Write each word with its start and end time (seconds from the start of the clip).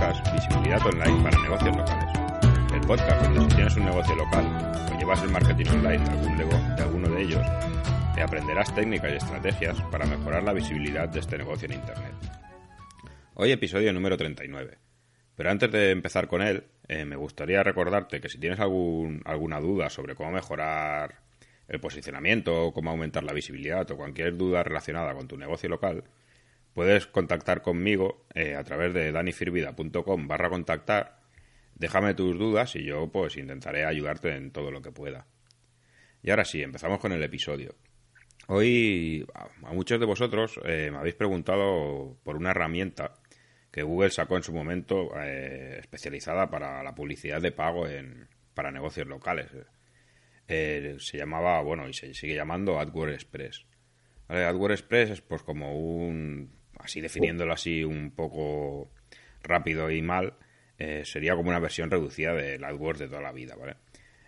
Visibilidad 0.00 0.80
Online 0.86 1.22
para 1.22 1.42
Negocios 1.42 1.76
Locales. 1.76 2.18
El 2.72 2.80
podcast 2.86 3.22
donde 3.22 3.40
si 3.42 3.48
tienes 3.48 3.76
un 3.76 3.84
negocio 3.84 4.16
local 4.16 4.46
o 4.90 4.98
llevas 4.98 5.22
el 5.22 5.28
marketing 5.28 5.66
online 5.66 5.98
de, 5.98 6.10
algún 6.10 6.36
de 6.38 6.82
alguno 6.82 7.08
de 7.10 7.22
ellos, 7.22 7.46
te 8.14 8.22
aprenderás 8.22 8.74
técnicas 8.74 9.12
y 9.12 9.16
estrategias 9.16 9.78
para 9.92 10.06
mejorar 10.06 10.42
la 10.42 10.54
visibilidad 10.54 11.06
de 11.06 11.20
este 11.20 11.36
negocio 11.36 11.66
en 11.66 11.74
Internet. 11.74 12.14
Hoy 13.34 13.52
episodio 13.52 13.92
número 13.92 14.16
39. 14.16 14.78
Pero 15.36 15.50
antes 15.50 15.70
de 15.70 15.90
empezar 15.90 16.28
con 16.28 16.40
él, 16.40 16.64
eh, 16.88 17.04
me 17.04 17.16
gustaría 17.16 17.62
recordarte 17.62 18.22
que 18.22 18.30
si 18.30 18.38
tienes 18.38 18.58
algún, 18.58 19.20
alguna 19.26 19.60
duda 19.60 19.90
sobre 19.90 20.14
cómo 20.14 20.30
mejorar 20.30 21.16
el 21.68 21.78
posicionamiento, 21.78 22.72
cómo 22.72 22.90
aumentar 22.90 23.22
la 23.22 23.34
visibilidad 23.34 23.88
o 23.90 23.98
cualquier 23.98 24.34
duda 24.38 24.62
relacionada 24.62 25.12
con 25.12 25.28
tu 25.28 25.36
negocio 25.36 25.68
local, 25.68 26.04
puedes 26.74 27.06
contactar 27.06 27.62
conmigo 27.62 28.26
eh, 28.34 28.54
a 28.54 28.64
través 28.64 28.94
de 28.94 29.12
danifirvida.com 29.12 30.28
barra 30.28 30.48
contactar. 30.48 31.20
Déjame 31.74 32.14
tus 32.14 32.38
dudas 32.38 32.76
y 32.76 32.84
yo 32.84 33.10
pues 33.10 33.36
intentaré 33.36 33.84
ayudarte 33.84 34.36
en 34.36 34.50
todo 34.50 34.70
lo 34.70 34.82
que 34.82 34.92
pueda. 34.92 35.26
Y 36.22 36.30
ahora 36.30 36.44
sí, 36.44 36.62
empezamos 36.62 36.98
con 36.98 37.12
el 37.12 37.22
episodio. 37.22 37.74
Hoy 38.48 39.26
a 39.34 39.72
muchos 39.72 40.00
de 40.00 40.06
vosotros 40.06 40.60
eh, 40.64 40.90
me 40.90 40.98
habéis 40.98 41.14
preguntado 41.14 42.18
por 42.22 42.36
una 42.36 42.50
herramienta 42.50 43.14
que 43.70 43.82
Google 43.82 44.10
sacó 44.10 44.36
en 44.36 44.42
su 44.42 44.52
momento 44.52 45.10
eh, 45.16 45.78
especializada 45.78 46.50
para 46.50 46.82
la 46.82 46.94
publicidad 46.94 47.40
de 47.40 47.52
pago 47.52 47.86
en, 47.86 48.28
para 48.54 48.72
negocios 48.72 49.06
locales. 49.06 49.48
Se 50.48 51.16
llamaba, 51.16 51.62
bueno, 51.62 51.88
y 51.88 51.92
se 51.92 52.12
sigue 52.12 52.34
llamando 52.34 52.80
AdWords 52.80 53.14
Express. 53.14 53.66
¿Vale? 54.28 54.44
AdWords 54.44 54.80
Express 54.80 55.10
es 55.10 55.20
pues 55.20 55.44
como 55.44 55.78
un, 55.78 56.59
así 56.82 57.00
definiéndolo 57.00 57.52
así 57.52 57.84
un 57.84 58.10
poco 58.10 58.90
rápido 59.42 59.90
y 59.90 60.02
mal, 60.02 60.34
eh, 60.78 61.02
sería 61.04 61.34
como 61.34 61.50
una 61.50 61.60
versión 61.60 61.90
reducida 61.90 62.34
del 62.34 62.64
AdWords 62.64 63.00
de 63.00 63.08
toda 63.08 63.20
la 63.20 63.32
vida, 63.32 63.54
¿vale? 63.56 63.76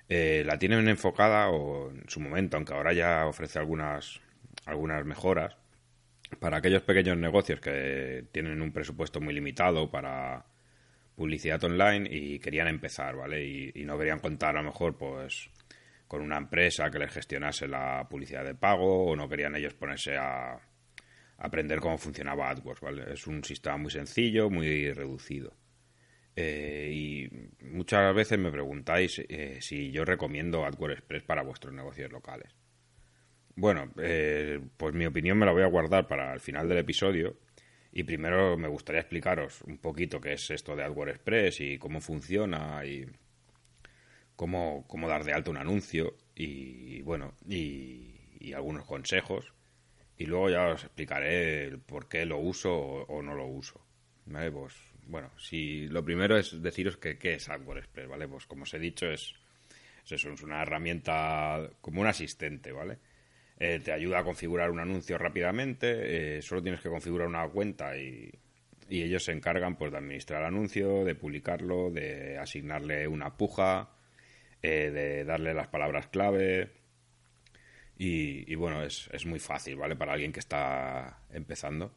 Eh, 0.08 0.42
la 0.44 0.58
tienen 0.58 0.88
enfocada 0.88 1.48
o 1.48 1.90
en 1.90 2.08
su 2.08 2.20
momento, 2.20 2.56
aunque 2.56 2.74
ahora 2.74 2.92
ya 2.92 3.26
ofrece 3.26 3.58
algunas, 3.58 4.20
algunas 4.66 5.04
mejoras, 5.06 5.56
para 6.38 6.58
aquellos 6.58 6.82
pequeños 6.82 7.16
negocios 7.16 7.60
que 7.60 8.26
tienen 8.32 8.60
un 8.60 8.72
presupuesto 8.72 9.20
muy 9.20 9.34
limitado 9.34 9.90
para 9.90 10.44
publicidad 11.14 11.62
online 11.64 12.08
y 12.10 12.38
querían 12.38 12.68
empezar, 12.68 13.16
¿vale? 13.16 13.44
Y, 13.44 13.84
no 13.84 13.98
querían 13.98 14.20
contar 14.20 14.56
a 14.56 14.62
lo 14.62 14.70
mejor 14.70 14.96
pues 14.96 15.50
con 16.08 16.22
una 16.22 16.36
empresa 16.36 16.90
que 16.90 16.98
les 16.98 17.12
gestionase 17.12 17.66
la 17.66 18.06
publicidad 18.08 18.44
de 18.44 18.54
pago 18.54 19.06
o 19.06 19.16
no 19.16 19.28
querían 19.28 19.56
ellos 19.56 19.74
ponerse 19.74 20.16
a 20.16 20.58
aprender 21.42 21.80
cómo 21.80 21.98
funcionaba 21.98 22.50
AdWords, 22.50 22.80
¿vale? 22.80 23.12
Es 23.12 23.26
un 23.26 23.42
sistema 23.42 23.76
muy 23.76 23.90
sencillo, 23.90 24.48
muy 24.48 24.92
reducido. 24.92 25.52
Eh, 26.36 26.90
y 26.94 27.64
muchas 27.64 28.14
veces 28.14 28.38
me 28.38 28.50
preguntáis 28.52 29.20
eh, 29.28 29.58
si 29.60 29.90
yo 29.90 30.04
recomiendo 30.04 30.64
AdWords 30.64 30.98
Express 30.98 31.24
para 31.24 31.42
vuestros 31.42 31.74
negocios 31.74 32.12
locales. 32.12 32.54
Bueno, 33.56 33.92
eh, 34.00 34.60
pues 34.76 34.94
mi 34.94 35.04
opinión 35.04 35.36
me 35.36 35.44
la 35.44 35.52
voy 35.52 35.64
a 35.64 35.66
guardar 35.66 36.06
para 36.06 36.32
el 36.32 36.38
final 36.38 36.68
del 36.68 36.78
episodio. 36.78 37.36
Y 37.90 38.04
primero 38.04 38.56
me 38.56 38.68
gustaría 38.68 39.00
explicaros 39.00 39.62
un 39.62 39.78
poquito 39.78 40.20
qué 40.20 40.34
es 40.34 40.48
esto 40.48 40.76
de 40.76 40.84
AdWords 40.84 41.14
Express 41.14 41.60
y 41.60 41.76
cómo 41.76 42.00
funciona 42.00 42.86
y 42.86 43.04
cómo, 44.36 44.84
cómo 44.86 45.08
dar 45.08 45.24
de 45.24 45.32
alta 45.32 45.50
un 45.50 45.58
anuncio 45.58 46.16
y 46.36 47.02
bueno, 47.02 47.34
y 47.48 48.52
algunos 48.54 48.86
consejos. 48.86 49.52
Y 50.22 50.26
luego 50.26 50.50
ya 50.50 50.68
os 50.68 50.84
explicaré 50.84 51.64
el 51.64 51.80
por 51.80 52.08
qué 52.08 52.24
lo 52.24 52.38
uso 52.38 52.72
o, 52.72 53.22
no 53.22 53.34
lo 53.34 53.44
uso. 53.44 53.84
¿Vale? 54.26 54.52
Pues 54.52 54.72
bueno, 55.08 55.32
si 55.36 55.88
lo 55.88 56.04
primero 56.04 56.38
es 56.38 56.62
deciros 56.62 56.96
que 56.96 57.18
qué 57.18 57.34
es 57.34 57.48
AdWords 57.48 57.80
Express, 57.80 58.08
¿vale? 58.08 58.28
Pues 58.28 58.46
como 58.46 58.62
os 58.62 58.72
he 58.72 58.78
dicho 58.78 59.10
es, 59.10 59.34
es 60.08 60.24
es 60.24 60.42
una 60.42 60.62
herramienta 60.62 61.68
como 61.80 62.02
un 62.02 62.06
asistente, 62.06 62.70
¿vale? 62.70 62.98
Eh, 63.58 63.80
te 63.80 63.90
ayuda 63.90 64.20
a 64.20 64.24
configurar 64.24 64.70
un 64.70 64.78
anuncio 64.78 65.18
rápidamente, 65.18 66.36
eh, 66.36 66.42
solo 66.42 66.62
tienes 66.62 66.80
que 66.80 66.88
configurar 66.88 67.26
una 67.26 67.48
cuenta 67.48 67.96
y, 67.96 68.30
y 68.88 69.02
ellos 69.02 69.24
se 69.24 69.32
encargan 69.32 69.74
pues 69.74 69.90
de 69.90 69.98
administrar 69.98 70.42
el 70.42 70.46
anuncio, 70.46 71.04
de 71.04 71.16
publicarlo, 71.16 71.90
de 71.90 72.38
asignarle 72.38 73.08
una 73.08 73.36
puja, 73.36 73.90
eh, 74.62 74.92
de 74.92 75.24
darle 75.24 75.52
las 75.52 75.66
palabras 75.66 76.06
clave 76.06 76.81
y, 78.02 78.52
y 78.52 78.56
bueno, 78.56 78.82
es, 78.82 79.08
es 79.12 79.26
muy 79.26 79.38
fácil, 79.38 79.76
¿vale? 79.76 79.94
Para 79.94 80.14
alguien 80.14 80.32
que 80.32 80.40
está 80.40 81.20
empezando. 81.30 81.94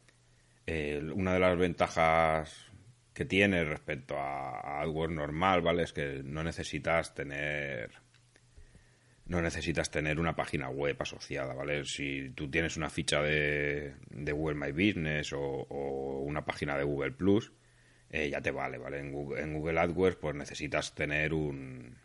Eh, 0.64 1.02
una 1.12 1.34
de 1.34 1.40
las 1.40 1.58
ventajas 1.58 2.66
que 3.12 3.24
tiene 3.24 3.64
respecto 3.64 4.16
a, 4.16 4.60
a 4.60 4.82
AdWords 4.82 5.14
normal, 5.14 5.62
¿vale? 5.62 5.82
Es 5.82 5.92
que 5.92 6.22
no 6.24 6.44
necesitas 6.44 7.12
tener 7.12 7.90
no 9.24 9.42
necesitas 9.42 9.90
tener 9.90 10.20
una 10.20 10.36
página 10.36 10.68
web 10.68 10.96
asociada, 11.00 11.54
¿vale? 11.54 11.84
Si 11.84 12.30
tú 12.36 12.48
tienes 12.48 12.76
una 12.76 12.88
ficha 12.88 13.20
de, 13.22 13.96
de 14.08 14.32
Google 14.32 14.54
My 14.54 14.70
Business 14.70 15.32
o, 15.32 15.66
una 16.24 16.44
página 16.44 16.76
de 16.76 16.84
Google 16.84 17.12
Plus, 17.12 17.52
eh, 18.10 18.30
ya 18.30 18.40
te 18.40 18.52
vale, 18.52 18.78
¿vale? 18.78 19.00
En 19.00 19.10
Google, 19.10 19.42
en 19.42 19.54
Google 19.54 19.80
AdWords, 19.80 20.18
pues 20.18 20.36
necesitas 20.36 20.94
tener 20.94 21.34
un 21.34 21.96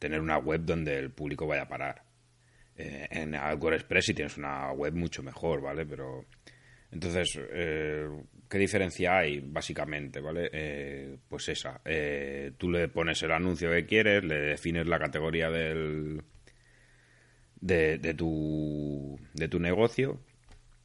tener 0.00 0.20
una 0.20 0.38
web 0.38 0.62
donde 0.64 0.98
el 0.98 1.12
público 1.12 1.46
vaya 1.46 1.62
a 1.62 1.68
parar. 1.68 2.07
Eh, 2.78 3.08
en 3.10 3.34
AdWords 3.34 3.80
Express 3.80 4.06
sí 4.06 4.14
tienes 4.14 4.38
una 4.38 4.72
web 4.72 4.94
mucho 4.94 5.22
mejor, 5.22 5.60
¿vale? 5.60 5.84
Pero 5.84 6.24
entonces, 6.90 7.38
eh, 7.52 8.08
¿qué 8.48 8.58
diferencia 8.58 9.18
hay 9.18 9.40
básicamente, 9.40 10.20
vale? 10.20 10.48
Eh, 10.52 11.18
pues 11.28 11.48
esa, 11.48 11.80
eh, 11.84 12.52
tú 12.56 12.70
le 12.70 12.88
pones 12.88 13.22
el 13.22 13.32
anuncio 13.32 13.70
que 13.70 13.84
quieres, 13.84 14.24
le 14.24 14.36
defines 14.40 14.86
la 14.86 14.98
categoría 14.98 15.50
del 15.50 16.22
de, 17.60 17.98
de 17.98 18.14
tu 18.14 19.18
de 19.34 19.48
tu 19.48 19.58
negocio, 19.60 20.20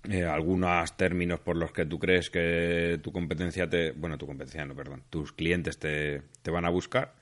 eh, 0.10 0.24
algunos 0.26 0.98
términos 0.98 1.40
por 1.40 1.56
los 1.56 1.72
que 1.72 1.86
tú 1.86 2.00
crees 2.00 2.30
que 2.30 3.00
tu 3.02 3.12
competencia 3.14 3.70
te, 3.70 3.92
bueno, 3.92 4.18
tu 4.18 4.28
competencia 4.28 4.66
no, 4.66 4.76
perdón, 4.76 5.04
tus 5.10 5.32
clientes 5.32 5.80
te, 5.80 6.24
te 6.42 6.52
van 6.52 6.66
a 6.66 6.70
buscar 6.70 7.14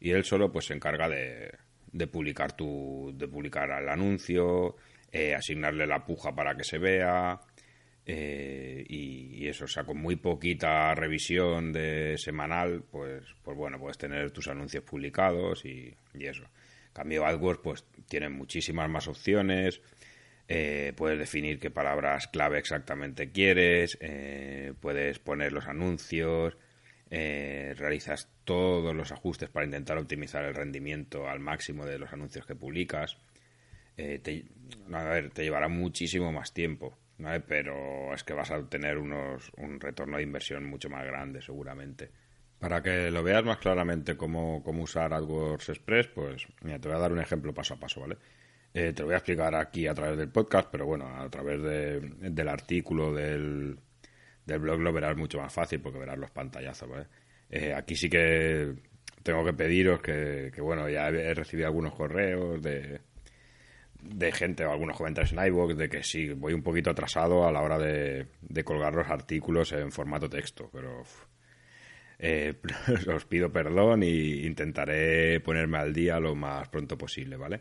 y 0.00 0.10
él 0.10 0.24
solo 0.24 0.52
pues 0.52 0.66
se 0.66 0.74
encarga 0.74 1.08
de, 1.08 1.52
de 1.96 2.06
publicar 2.06 2.52
tu, 2.56 3.12
de 3.16 3.28
publicar 3.28 3.70
el 3.70 3.88
anuncio, 3.88 4.76
eh, 5.12 5.34
asignarle 5.34 5.86
la 5.86 6.04
puja 6.04 6.34
para 6.34 6.56
que 6.56 6.64
se 6.64 6.78
vea 6.78 7.40
eh, 8.04 8.84
y, 8.88 9.46
eso, 9.48 9.64
o 9.64 9.68
sea, 9.68 9.84
con 9.84 9.98
muy 9.98 10.16
poquita 10.16 10.94
revisión 10.94 11.72
de 11.72 12.16
semanal, 12.18 12.84
pues, 12.90 13.24
pues 13.42 13.56
bueno, 13.56 13.78
puedes 13.80 13.98
tener 13.98 14.30
tus 14.30 14.48
anuncios 14.48 14.84
publicados 14.84 15.64
y, 15.64 15.94
y 16.14 16.26
eso. 16.26 16.42
En 16.44 16.92
cambio, 16.92 17.26
AdWords, 17.26 17.60
pues 17.62 17.84
tiene 18.08 18.28
muchísimas 18.28 18.88
más 18.88 19.08
opciones. 19.08 19.80
eh, 20.48 20.92
puedes 20.96 21.18
definir 21.18 21.58
qué 21.58 21.70
palabras 21.70 22.28
clave 22.28 22.58
exactamente 22.58 23.30
quieres. 23.32 23.98
eh, 24.00 24.72
puedes 24.80 25.18
poner 25.18 25.52
los 25.52 25.66
anuncios. 25.66 26.56
Eh, 27.10 27.74
realizas 27.76 28.28
todos 28.44 28.94
los 28.94 29.12
ajustes 29.12 29.48
para 29.48 29.66
intentar 29.66 29.98
optimizar 29.98 30.44
el 30.44 30.54
rendimiento 30.54 31.28
al 31.28 31.40
máximo 31.40 31.86
de 31.86 31.98
los 31.98 32.12
anuncios 32.12 32.46
que 32.46 32.54
publicas. 32.54 33.18
Eh, 33.96 34.18
te, 34.18 34.44
a 34.92 35.04
ver, 35.04 35.30
te 35.30 35.42
llevará 35.42 35.68
muchísimo 35.68 36.32
más 36.32 36.52
tiempo. 36.52 36.98
¿vale? 37.18 37.40
Pero 37.40 38.14
es 38.14 38.24
que 38.24 38.34
vas 38.34 38.50
a 38.50 38.58
obtener 38.58 38.98
unos, 38.98 39.52
un 39.56 39.80
retorno 39.80 40.16
de 40.16 40.22
inversión 40.22 40.64
mucho 40.64 40.88
más 40.90 41.04
grande, 41.04 41.40
seguramente. 41.42 42.10
Para 42.58 42.82
que 42.82 43.10
lo 43.10 43.22
veas 43.22 43.44
más 43.44 43.58
claramente 43.58 44.16
cómo, 44.16 44.62
cómo 44.64 44.82
usar 44.82 45.12
AdWords 45.12 45.68
Express, 45.68 46.08
pues 46.08 46.46
mira, 46.62 46.78
te 46.78 46.88
voy 46.88 46.96
a 46.96 47.00
dar 47.00 47.12
un 47.12 47.20
ejemplo 47.20 47.52
paso 47.52 47.74
a 47.74 47.80
paso, 47.80 48.00
¿vale? 48.00 48.16
Eh, 48.72 48.92
te 48.92 49.02
lo 49.02 49.06
voy 49.06 49.14
a 49.14 49.18
explicar 49.18 49.54
aquí 49.54 49.86
a 49.86 49.94
través 49.94 50.18
del 50.18 50.28
podcast, 50.28 50.68
pero 50.70 50.86
bueno, 50.86 51.06
a 51.06 51.28
través 51.30 51.62
de, 51.62 52.00
del 52.30 52.48
artículo 52.48 53.14
del, 53.14 53.78
del 54.46 54.60
blog 54.60 54.80
lo 54.80 54.92
verás 54.92 55.16
mucho 55.16 55.38
más 55.38 55.52
fácil 55.52 55.80
porque 55.80 55.98
verás 55.98 56.18
los 56.18 56.30
pantallazos, 56.30 56.88
¿vale? 56.88 57.06
Eh, 57.50 57.74
aquí 57.74 57.94
sí 57.96 58.08
que 58.08 58.74
tengo 59.22 59.44
que 59.44 59.52
pediros 59.52 60.00
que, 60.00 60.50
que, 60.54 60.60
bueno, 60.60 60.88
ya 60.88 61.08
he 61.08 61.34
recibido 61.34 61.66
algunos 61.66 61.94
correos 61.94 62.62
de, 62.62 63.00
de 64.08 64.32
gente 64.32 64.64
o 64.64 64.72
algunos 64.72 64.96
comentarios 64.96 65.32
en 65.32 65.46
iVoox 65.46 65.76
de 65.76 65.88
que 65.88 66.02
sí, 66.02 66.32
voy 66.32 66.52
un 66.52 66.62
poquito 66.62 66.90
atrasado 66.90 67.46
a 67.46 67.52
la 67.52 67.62
hora 67.62 67.78
de, 67.78 68.26
colgar 68.64 68.94
los 68.94 69.08
artículos 69.08 69.72
en 69.72 69.92
formato 69.92 70.28
texto, 70.28 70.70
pero 70.72 71.02
eh, 72.18 72.54
os 73.14 73.24
pido 73.24 73.52
perdón 73.52 74.02
e 74.02 74.46
intentaré 74.46 75.40
ponerme 75.40 75.78
al 75.78 75.92
día 75.92 76.20
lo 76.20 76.34
más 76.34 76.68
pronto 76.68 76.96
posible, 76.96 77.36
¿vale? 77.36 77.60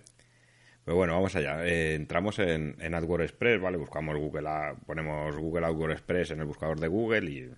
Pero 0.85 0.97
bueno, 0.97 1.13
vamos 1.13 1.35
allá. 1.35 1.65
Eh, 1.65 1.95
entramos 1.95 2.37
en, 2.37 2.75
en 2.79 2.93
AdWords 2.93 3.25
Express, 3.25 3.59
¿vale? 3.59 3.77
Buscamos 3.77 4.15
Google, 4.15 4.47
ponemos 4.85 5.35
Google 5.35 5.65
AdWords 5.65 5.95
Express 5.95 6.31
en 6.31 6.39
el 6.39 6.45
buscador 6.45 6.79
de 6.79 6.87
Google 6.87 7.31
y 7.31 7.49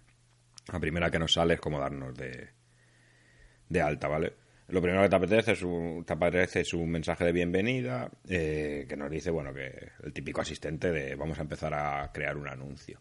la 0.71 0.79
primera 0.79 1.11
que 1.11 1.19
nos 1.19 1.33
sale 1.33 1.55
es 1.55 1.59
como 1.59 1.79
darnos 1.79 2.15
de, 2.15 2.49
de 3.67 3.81
alta, 3.81 4.07
¿vale? 4.07 4.33
Lo 4.69 4.81
primero 4.81 5.03
que 5.03 5.09
te 5.09 5.15
apetece 5.15 5.51
es 5.53 5.61
un, 5.61 6.03
te 6.05 6.13
aparece 6.13 6.61
es 6.61 6.73
un 6.73 6.89
mensaje 6.89 7.25
de 7.25 7.31
bienvenida 7.31 8.09
eh, 8.27 8.85
que 8.87 8.97
nos 8.97 9.09
dice, 9.09 9.29
bueno, 9.29 9.53
que 9.53 9.91
el 10.03 10.13
típico 10.13 10.41
asistente 10.41 10.91
de 10.91 11.15
vamos 11.15 11.37
a 11.39 11.41
empezar 11.41 11.73
a 11.73 12.09
crear 12.13 12.37
un 12.37 12.47
anuncio. 12.47 12.99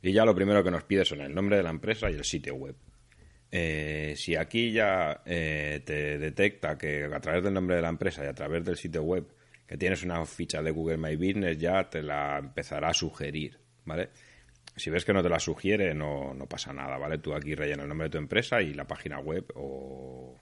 Y 0.00 0.12
ya 0.12 0.24
lo 0.24 0.34
primero 0.34 0.62
que 0.62 0.70
nos 0.70 0.84
pide 0.84 1.04
son 1.04 1.20
el 1.20 1.34
nombre 1.34 1.56
de 1.56 1.62
la 1.62 1.70
empresa 1.70 2.10
y 2.10 2.14
el 2.14 2.24
sitio 2.24 2.54
web. 2.54 2.76
Eh, 3.50 4.14
si 4.16 4.36
aquí 4.36 4.72
ya 4.72 5.22
eh, 5.24 5.80
te 5.84 6.18
detecta 6.18 6.76
que 6.76 7.04
a 7.04 7.20
través 7.20 7.42
del 7.42 7.54
nombre 7.54 7.76
de 7.76 7.82
la 7.82 7.88
empresa 7.88 8.22
y 8.24 8.26
a 8.26 8.34
través 8.34 8.64
del 8.64 8.76
sitio 8.76 9.02
web 9.02 9.26
que 9.66 9.78
tienes 9.78 10.02
una 10.02 10.24
ficha 10.26 10.62
de 10.62 10.70
Google 10.70 10.98
My 10.98 11.16
Business, 11.16 11.58
ya 11.58 11.88
te 11.88 12.02
la 12.02 12.38
empezará 12.38 12.88
a 12.88 12.94
sugerir, 12.94 13.58
¿vale? 13.84 14.10
Si 14.76 14.90
ves 14.90 15.04
que 15.04 15.12
no 15.12 15.22
te 15.22 15.28
la 15.28 15.40
sugiere, 15.40 15.94
no, 15.94 16.32
no 16.34 16.46
pasa 16.46 16.72
nada, 16.72 16.96
¿vale? 16.98 17.18
Tú 17.18 17.34
aquí 17.34 17.54
rellena 17.54 17.82
el 17.82 17.88
nombre 17.88 18.06
de 18.06 18.12
tu 18.12 18.18
empresa 18.18 18.62
y 18.62 18.74
la 18.74 18.86
página 18.86 19.18
web 19.18 19.44
o, 19.56 20.38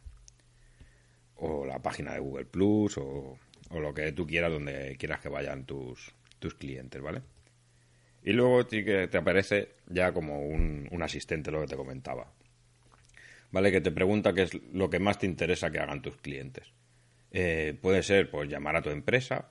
la 1.66 1.80
página 1.80 2.14
de 2.14 2.20
Google 2.20 2.44
Plus 2.44 2.98
o, 2.98 3.38
lo 3.70 3.94
que 3.94 4.12
tú 4.12 4.26
quieras 4.26 4.52
donde 4.52 4.96
quieras 4.96 5.20
que 5.20 5.28
vayan 5.28 5.64
tus, 5.64 6.14
tus 6.38 6.54
clientes, 6.54 7.00
¿vale? 7.00 7.22
Y 8.22 8.32
luego 8.32 8.66
que 8.66 9.08
te 9.08 9.18
aparece 9.18 9.70
ya 9.86 10.12
como 10.12 10.40
un 10.40 11.02
asistente, 11.02 11.50
lo 11.50 11.60
que 11.60 11.68
te 11.68 11.76
comentaba. 11.76 12.32
¿Vale? 13.50 13.70
Que 13.72 13.80
te 13.80 13.90
pregunta 13.90 14.32
qué 14.32 14.42
es 14.42 14.54
lo 14.72 14.90
que 14.90 14.98
más 14.98 15.18
te 15.18 15.26
interesa 15.26 15.70
que 15.70 15.78
hagan 15.78 16.02
tus 16.02 16.16
clientes. 16.16 16.72
Eh, 17.30 17.78
puede 17.80 18.02
ser, 18.02 18.30
pues, 18.30 18.48
llamar 18.48 18.76
a 18.76 18.82
tu 18.82 18.90
empresa, 18.90 19.50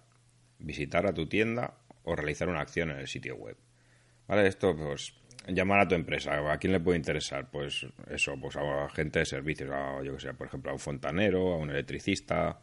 visitar 0.59 1.05
a 1.05 1.13
tu 1.13 1.27
tienda 1.27 1.77
o 2.03 2.15
realizar 2.15 2.49
una 2.49 2.61
acción 2.61 2.91
en 2.91 2.97
el 2.97 3.07
sitio 3.07 3.35
web. 3.35 3.57
Vale, 4.27 4.47
esto 4.47 4.75
pues 4.75 5.13
llamar 5.47 5.81
a 5.81 5.87
tu 5.87 5.95
empresa, 5.95 6.51
¿a 6.51 6.57
quién 6.57 6.73
le 6.73 6.79
puede 6.79 6.97
interesar? 6.97 7.49
Pues 7.51 7.85
eso, 8.09 8.35
pues 8.39 8.55
a 8.55 8.89
gente 8.89 9.19
de 9.19 9.25
servicios, 9.25 9.69
a, 9.71 10.01
yo 10.03 10.13
que 10.15 10.21
sé, 10.21 10.33
por 10.33 10.47
ejemplo, 10.47 10.71
a 10.71 10.73
un 10.73 10.79
fontanero, 10.79 11.53
a 11.53 11.57
un 11.57 11.69
electricista, 11.69 12.59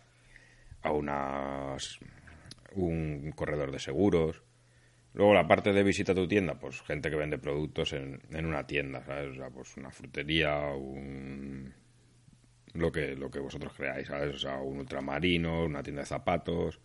a 0.82 0.92
unas, 0.92 2.00
un 2.74 3.32
corredor 3.32 3.70
de 3.70 3.78
seguros. 3.78 4.42
Luego 5.14 5.34
la 5.34 5.46
parte 5.46 5.72
de 5.72 5.82
visita 5.82 6.12
a 6.12 6.14
tu 6.14 6.26
tienda, 6.26 6.58
pues 6.58 6.80
gente 6.82 7.10
que 7.10 7.16
vende 7.16 7.38
productos 7.38 7.92
en, 7.92 8.20
en 8.30 8.46
una 8.46 8.66
tienda, 8.66 9.04
¿sabes? 9.04 9.32
O 9.32 9.34
sea, 9.34 9.50
pues 9.50 9.76
una 9.76 9.90
frutería, 9.90 10.58
un 10.74 11.74
lo 12.74 12.90
que 12.90 13.14
lo 13.14 13.30
que 13.30 13.38
vosotros 13.38 13.72
creáis, 13.76 14.08
¿sabes? 14.08 14.36
O 14.36 14.38
sea, 14.38 14.56
un 14.58 14.78
ultramarino, 14.78 15.64
una 15.64 15.82
tienda 15.82 16.02
de 16.02 16.06
zapatos, 16.06 16.80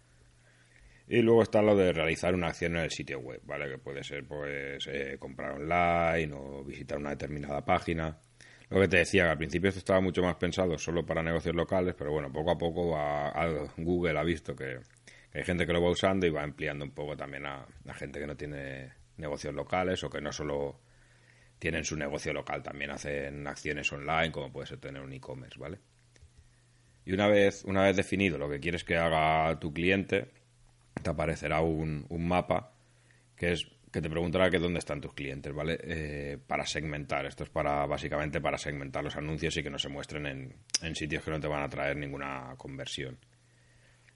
y 1.09 1.21
luego 1.21 1.41
está 1.43 1.61
lo 1.61 1.75
de 1.75 1.93
realizar 1.93 2.33
una 2.35 2.47
acción 2.47 2.75
en 2.75 2.83
el 2.83 2.91
sitio 2.91 3.19
web, 3.19 3.41
¿vale? 3.45 3.69
Que 3.69 3.77
puede 3.77 4.03
ser, 4.03 4.25
pues, 4.27 4.87
eh, 4.87 5.15
comprar 5.17 5.53
online 5.53 6.33
o 6.33 6.63
visitar 6.65 6.97
una 6.97 7.11
determinada 7.11 7.63
página. 7.63 8.19
Lo 8.69 8.81
que 8.81 8.89
te 8.89 8.97
decía, 8.97 9.23
que 9.23 9.29
al 9.29 9.37
principio 9.37 9.69
esto 9.69 9.79
estaba 9.79 10.01
mucho 10.01 10.21
más 10.21 10.35
pensado 10.35 10.77
solo 10.77 11.05
para 11.05 11.23
negocios 11.23 11.55
locales, 11.55 11.95
pero 11.97 12.11
bueno, 12.11 12.31
poco 12.31 12.51
a 12.51 12.57
poco 12.57 12.97
Google 13.77 14.19
ha 14.19 14.23
visto 14.23 14.53
que, 14.53 14.79
hay 15.37 15.43
gente 15.43 15.67
que 15.67 15.73
lo 15.73 15.81
va 15.81 15.91
usando 15.91 16.25
y 16.25 16.31
va 16.31 16.41
ampliando 16.41 16.83
un 16.83 16.91
poco 16.91 17.15
también 17.15 17.45
a, 17.45 17.65
a 17.87 17.93
gente 17.93 18.19
que 18.19 18.25
no 18.25 18.35
tiene 18.35 18.91
negocios 19.17 19.53
locales 19.53 20.03
o 20.03 20.09
que 20.09 20.19
no 20.19 20.31
solo 20.31 20.79
tienen 21.59 21.83
su 21.83 21.95
negocio 21.95 22.33
local, 22.33 22.63
también 22.63 22.91
hacen 22.91 23.45
acciones 23.47 23.91
online, 23.91 24.31
como 24.31 24.51
puede 24.51 24.67
ser 24.67 24.79
tener 24.79 25.01
un 25.01 25.13
e-commerce, 25.13 25.59
¿vale? 25.59 25.79
Y 27.05 27.13
una 27.13 27.27
vez, 27.27 27.63
una 27.65 27.83
vez 27.83 27.95
definido 27.95 28.37
lo 28.37 28.49
que 28.49 28.59
quieres 28.59 28.83
que 28.83 28.97
haga 28.97 29.59
tu 29.59 29.71
cliente, 29.71 30.31
te 31.01 31.09
aparecerá 31.09 31.61
un, 31.61 32.05
mapa 32.09 32.73
que 33.35 33.51
es 33.51 33.67
que 33.91 34.01
te 34.01 34.09
preguntará 34.09 34.49
que 34.49 34.59
dónde 34.59 34.79
están 34.79 34.99
tus 34.99 35.13
clientes, 35.13 35.53
¿vale? 35.53 35.77
Eh, 35.81 36.37
para 36.45 36.65
segmentar. 36.65 37.25
Esto 37.25 37.43
es 37.43 37.49
para 37.49 37.85
básicamente 37.85 38.41
para 38.41 38.57
segmentar 38.57 39.03
los 39.03 39.15
anuncios 39.15 39.55
y 39.55 39.63
que 39.63 39.69
no 39.69 39.79
se 39.79 39.87
muestren 39.87 40.25
en, 40.25 40.55
en, 40.81 40.95
sitios 40.95 41.23
que 41.23 41.31
no 41.31 41.39
te 41.39 41.47
van 41.47 41.63
a 41.63 41.69
traer 41.69 41.95
ninguna 41.95 42.55
conversión. 42.57 43.17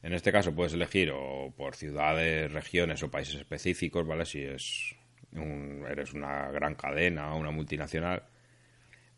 En 0.04 0.14
este 0.14 0.32
caso 0.32 0.54
puedes 0.54 0.74
elegir 0.74 1.12
o 1.14 1.54
por 1.56 1.76
ciudades, 1.76 2.52
regiones 2.52 3.04
o 3.04 3.12
países 3.12 3.36
específicos, 3.36 4.06
¿vale? 4.08 4.26
Si 4.26 4.42
es 4.42 4.96
un, 5.34 5.86
eres 5.90 6.14
una 6.14 6.50
gran 6.52 6.76
cadena 6.76 7.34
o 7.34 7.40
una 7.40 7.52
multinacional. 7.52 8.24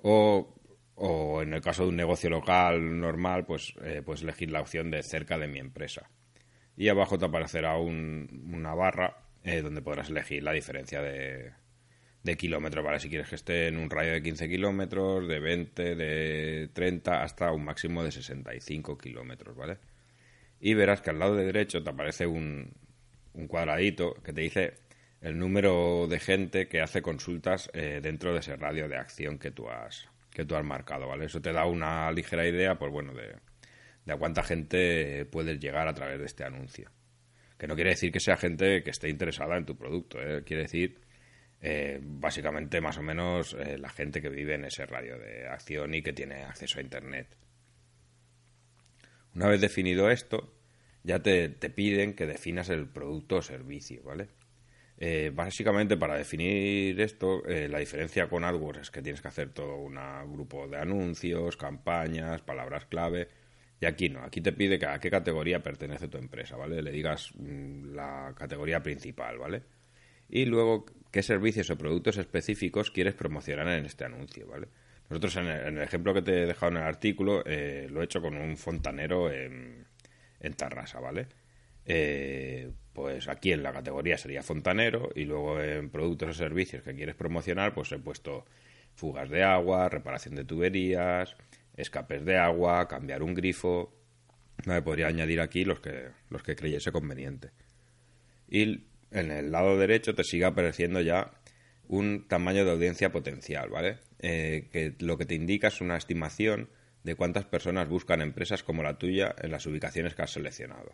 O, 0.01 0.55
o 0.95 1.41
en 1.41 1.53
el 1.53 1.61
caso 1.61 1.83
de 1.83 1.89
un 1.89 1.95
negocio 1.95 2.29
local 2.29 2.99
normal, 2.99 3.45
pues 3.45 3.73
eh, 3.83 4.01
puedes 4.05 4.23
elegir 4.23 4.51
la 4.51 4.61
opción 4.61 4.91
de 4.91 5.01
cerca 5.03 5.37
de 5.37 5.47
mi 5.47 5.59
empresa 5.59 6.09
y 6.75 6.89
abajo 6.89 7.17
te 7.17 7.25
aparecerá 7.25 7.77
una 7.77 8.73
barra 8.73 9.17
eh, 9.43 9.61
donde 9.61 9.81
podrás 9.81 10.09
elegir 10.09 10.43
la 10.43 10.51
diferencia 10.51 11.01
de, 11.01 11.51
de 12.23 12.37
kilómetros, 12.37 12.83
¿vale? 12.83 12.99
Si 12.99 13.09
quieres 13.09 13.29
que 13.29 13.35
esté 13.35 13.67
en 13.67 13.77
un 13.77 13.89
radio 13.89 14.13
de 14.13 14.23
15 14.23 14.49
kilómetros, 14.49 15.27
de 15.27 15.39
20, 15.39 15.95
de 15.95 16.69
30, 16.73 17.23
hasta 17.23 17.51
un 17.51 17.65
máximo 17.65 18.03
de 18.03 18.11
65 18.11 18.97
kilómetros, 18.97 19.55
¿vale? 19.55 19.77
Y 20.65 20.75
verás 20.75 21.01
que 21.01 21.09
al 21.09 21.19
lado 21.19 21.35
de 21.35 21.43
derecho 21.43 21.83
te 21.83 21.89
aparece 21.89 22.25
un, 22.25 22.71
un 23.33 23.47
cuadradito 23.49 24.13
que 24.23 24.31
te 24.31 24.39
dice 24.39 24.75
el 25.19 25.37
número 25.37 26.07
de 26.07 26.21
gente 26.21 26.69
que 26.69 26.79
hace 26.79 27.01
consultas 27.01 27.69
eh, 27.73 27.99
dentro 28.01 28.31
de 28.31 28.39
ese 28.39 28.55
radio 28.55 28.87
de 28.87 28.95
acción 28.95 29.37
que 29.37 29.51
tú 29.51 29.69
has 29.69 30.07
que 30.31 30.45
tú 30.45 30.55
has 30.55 30.63
marcado, 30.63 31.09
¿vale? 31.09 31.25
Eso 31.25 31.41
te 31.41 31.51
da 31.51 31.65
una 31.65 32.09
ligera 32.13 32.47
idea, 32.47 32.75
pues 32.79 32.93
bueno, 32.93 33.13
de, 33.13 33.35
de 34.05 34.13
a 34.13 34.15
cuánta 34.15 34.41
gente 34.41 35.25
puedes 35.25 35.59
llegar 35.59 35.89
a 35.89 35.93
través 35.93 36.17
de 36.17 36.25
este 36.25 36.45
anuncio. 36.45 36.89
Que 37.57 37.67
no 37.67 37.75
quiere 37.75 37.89
decir 37.89 38.13
que 38.13 38.21
sea 38.21 38.37
gente 38.37 38.83
que 38.83 38.91
esté 38.91 39.09
interesada 39.09 39.57
en 39.57 39.65
tu 39.65 39.77
producto, 39.77 40.17
¿eh? 40.21 40.43
quiere 40.45 40.63
decir 40.63 40.97
eh, 41.61 41.99
básicamente 42.01 42.79
más 42.79 42.97
o 42.97 43.01
menos 43.01 43.53
eh, 43.59 43.77
la 43.77 43.89
gente 43.89 44.21
que 44.21 44.29
vive 44.29 44.55
en 44.55 44.63
ese 44.63 44.85
radio 44.85 45.17
de 45.17 45.45
acción 45.45 45.93
y 45.93 46.01
que 46.01 46.13
tiene 46.13 46.45
acceso 46.45 46.79
a 46.79 46.81
Internet. 46.81 47.27
Una 49.35 49.47
vez 49.47 49.61
definido 49.61 50.09
esto, 50.09 50.53
ya 51.03 51.21
te, 51.21 51.49
piden 51.49 52.13
que 52.13 52.27
definas 52.27 52.69
el 52.69 52.87
producto 52.87 53.37
o 53.37 53.41
servicio, 53.41 54.03
¿vale? 54.03 54.29
básicamente 55.33 55.97
para 55.97 56.15
definir 56.15 57.01
esto, 57.01 57.43
la 57.45 57.79
diferencia 57.79 58.29
con 58.29 58.45
AdWords 58.45 58.83
es 58.83 58.91
que 58.91 59.01
tienes 59.01 59.21
que 59.21 59.27
hacer 59.27 59.49
todo 59.49 59.75
un 59.75 59.97
grupo 60.31 60.65
de 60.69 60.77
anuncios, 60.77 61.57
campañas, 61.57 62.41
palabras 62.41 62.85
clave 62.85 63.27
y 63.83 63.85
aquí 63.85 64.07
no, 64.07 64.23
aquí 64.23 64.39
te 64.39 64.53
pide 64.53 64.79
que 64.79 64.85
a 64.85 64.97
qué 64.97 65.09
categoría 65.09 65.61
pertenece 65.61 66.07
tu 66.07 66.17
empresa, 66.17 66.55
¿vale? 66.55 66.81
Le 66.81 66.89
digas 66.89 67.31
mm, 67.35 67.93
la 67.93 68.33
categoría 68.33 68.81
principal, 68.81 69.37
¿vale? 69.37 69.63
Y 70.29 70.45
luego 70.45 70.85
qué 71.11 71.21
servicios 71.21 71.69
o 71.69 71.77
productos 71.77 72.17
específicos 72.17 72.91
quieres 72.91 73.13
promocionar 73.13 73.67
en 73.67 73.85
este 73.85 74.05
anuncio, 74.05 74.47
¿vale? 74.47 74.69
Nosotros 75.09 75.35
en 75.37 75.47
el, 75.47 75.77
ejemplo 75.79 76.13
que 76.13 76.21
te 76.21 76.43
he 76.43 76.45
dejado 76.45 76.71
en 76.71 76.77
el 76.77 76.83
artículo 76.83 77.43
eh, 77.45 77.87
lo 77.89 78.01
he 78.01 78.05
hecho 78.05 78.21
con 78.21 78.35
un 78.35 78.57
fontanero 78.57 79.31
en, 79.31 79.85
en 80.39 80.53
Tarrasa, 80.53 80.99
¿vale? 80.99 81.27
Eh, 81.85 82.71
pues 82.93 83.27
aquí 83.27 83.51
en 83.51 83.63
la 83.63 83.73
categoría 83.73 84.17
sería 84.17 84.43
fontanero 84.43 85.09
y 85.15 85.25
luego 85.25 85.61
en 85.61 85.89
productos 85.89 86.29
o 86.29 86.33
servicios 86.33 86.83
que 86.83 86.95
quieres 86.95 87.15
promocionar 87.15 87.73
pues 87.73 87.91
he 87.91 87.99
puesto 87.99 88.45
fugas 88.95 89.29
de 89.29 89.43
agua, 89.43 89.89
reparación 89.89 90.35
de 90.35 90.45
tuberías, 90.45 91.35
escapes 91.75 92.23
de 92.25 92.37
agua, 92.37 92.87
cambiar 92.87 93.23
un 93.23 93.33
grifo. 93.33 93.93
Me 94.65 94.81
podría 94.81 95.07
añadir 95.07 95.41
aquí 95.41 95.65
los 95.65 95.79
que, 95.79 96.09
los 96.29 96.43
que 96.43 96.55
creyese 96.55 96.91
conveniente. 96.91 97.51
Y 98.47 98.85
en 99.11 99.31
el 99.31 99.51
lado 99.51 99.77
derecho 99.77 100.13
te 100.15 100.23
sigue 100.23 100.45
apareciendo 100.45 101.01
ya 101.01 101.31
un 101.87 102.27
tamaño 102.27 102.65
de 102.65 102.71
audiencia 102.71 103.11
potencial, 103.11 103.69
¿vale? 103.69 103.99
Eh, 104.19 104.69
que 104.71 104.95
lo 104.99 105.17
que 105.17 105.25
te 105.25 105.35
indica 105.35 105.67
es 105.67 105.81
una 105.81 105.97
estimación 105.97 106.69
de 107.03 107.15
cuántas 107.15 107.45
personas 107.45 107.89
buscan 107.89 108.21
empresas 108.21 108.63
como 108.63 108.83
la 108.83 108.97
tuya 108.97 109.35
en 109.41 109.51
las 109.51 109.65
ubicaciones 109.65 110.15
que 110.15 110.21
has 110.21 110.31
seleccionado. 110.31 110.93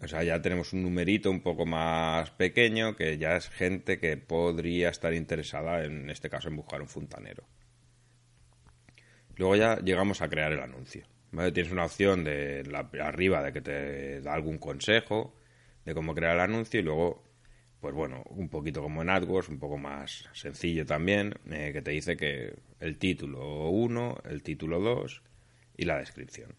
O 0.00 0.06
sea, 0.06 0.22
ya 0.22 0.40
tenemos 0.40 0.72
un 0.72 0.82
numerito 0.82 1.30
un 1.30 1.40
poco 1.40 1.66
más 1.66 2.30
pequeño 2.30 2.94
que 2.96 3.18
ya 3.18 3.36
es 3.36 3.48
gente 3.48 3.98
que 3.98 4.16
podría 4.16 4.90
estar 4.90 5.12
interesada, 5.12 5.84
en 5.84 6.08
este 6.10 6.30
caso, 6.30 6.48
en 6.48 6.56
buscar 6.56 6.80
un 6.80 6.88
fontanero. 6.88 7.44
Luego 9.36 9.56
ya 9.56 9.78
llegamos 9.78 10.22
a 10.22 10.28
crear 10.28 10.52
el 10.52 10.60
anuncio. 10.60 11.06
Tienes 11.30 11.72
una 11.72 11.84
opción 11.84 12.24
de 12.24 12.64
arriba 13.00 13.42
de 13.42 13.52
que 13.52 13.60
te 13.60 14.20
da 14.20 14.34
algún 14.34 14.58
consejo 14.58 15.34
de 15.84 15.94
cómo 15.94 16.14
crear 16.14 16.34
el 16.34 16.40
anuncio 16.40 16.80
y 16.80 16.82
luego, 16.82 17.24
pues 17.80 17.94
bueno, 17.94 18.22
un 18.30 18.48
poquito 18.48 18.82
como 18.82 19.02
en 19.02 19.10
AdWords, 19.10 19.48
un 19.48 19.58
poco 19.58 19.78
más 19.78 20.28
sencillo 20.32 20.84
también, 20.84 21.34
eh, 21.50 21.70
que 21.72 21.82
te 21.82 21.92
dice 21.92 22.16
que 22.16 22.54
el 22.80 22.98
título 22.98 23.68
1, 23.70 24.18
el 24.24 24.42
título 24.42 24.80
2 24.80 25.22
y 25.76 25.84
la 25.84 25.98
descripción. 25.98 26.56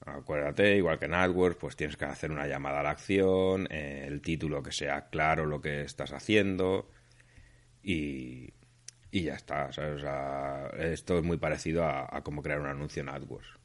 Acuérdate, 0.00 0.76
igual 0.76 0.98
que 0.98 1.06
en 1.06 1.14
AdWords, 1.14 1.56
pues 1.56 1.76
tienes 1.76 1.96
que 1.96 2.04
hacer 2.04 2.30
una 2.30 2.46
llamada 2.46 2.80
a 2.80 2.82
la 2.82 2.90
acción, 2.90 3.66
eh, 3.70 4.04
el 4.06 4.20
título 4.20 4.62
que 4.62 4.72
sea 4.72 5.08
claro 5.08 5.46
lo 5.46 5.60
que 5.60 5.82
estás 5.82 6.12
haciendo 6.12 6.90
y, 7.82 8.52
ya 9.10 9.34
está. 9.34 9.70
esto 10.78 11.18
es 11.18 11.24
muy 11.24 11.38
parecido 11.38 11.84
a, 11.84 12.06
a 12.14 12.22
cómo 12.22 12.42
crear 12.42 12.60
un 12.60 12.68
anuncio 12.68 13.02
en 13.02 13.08
AdWords. 13.08 13.58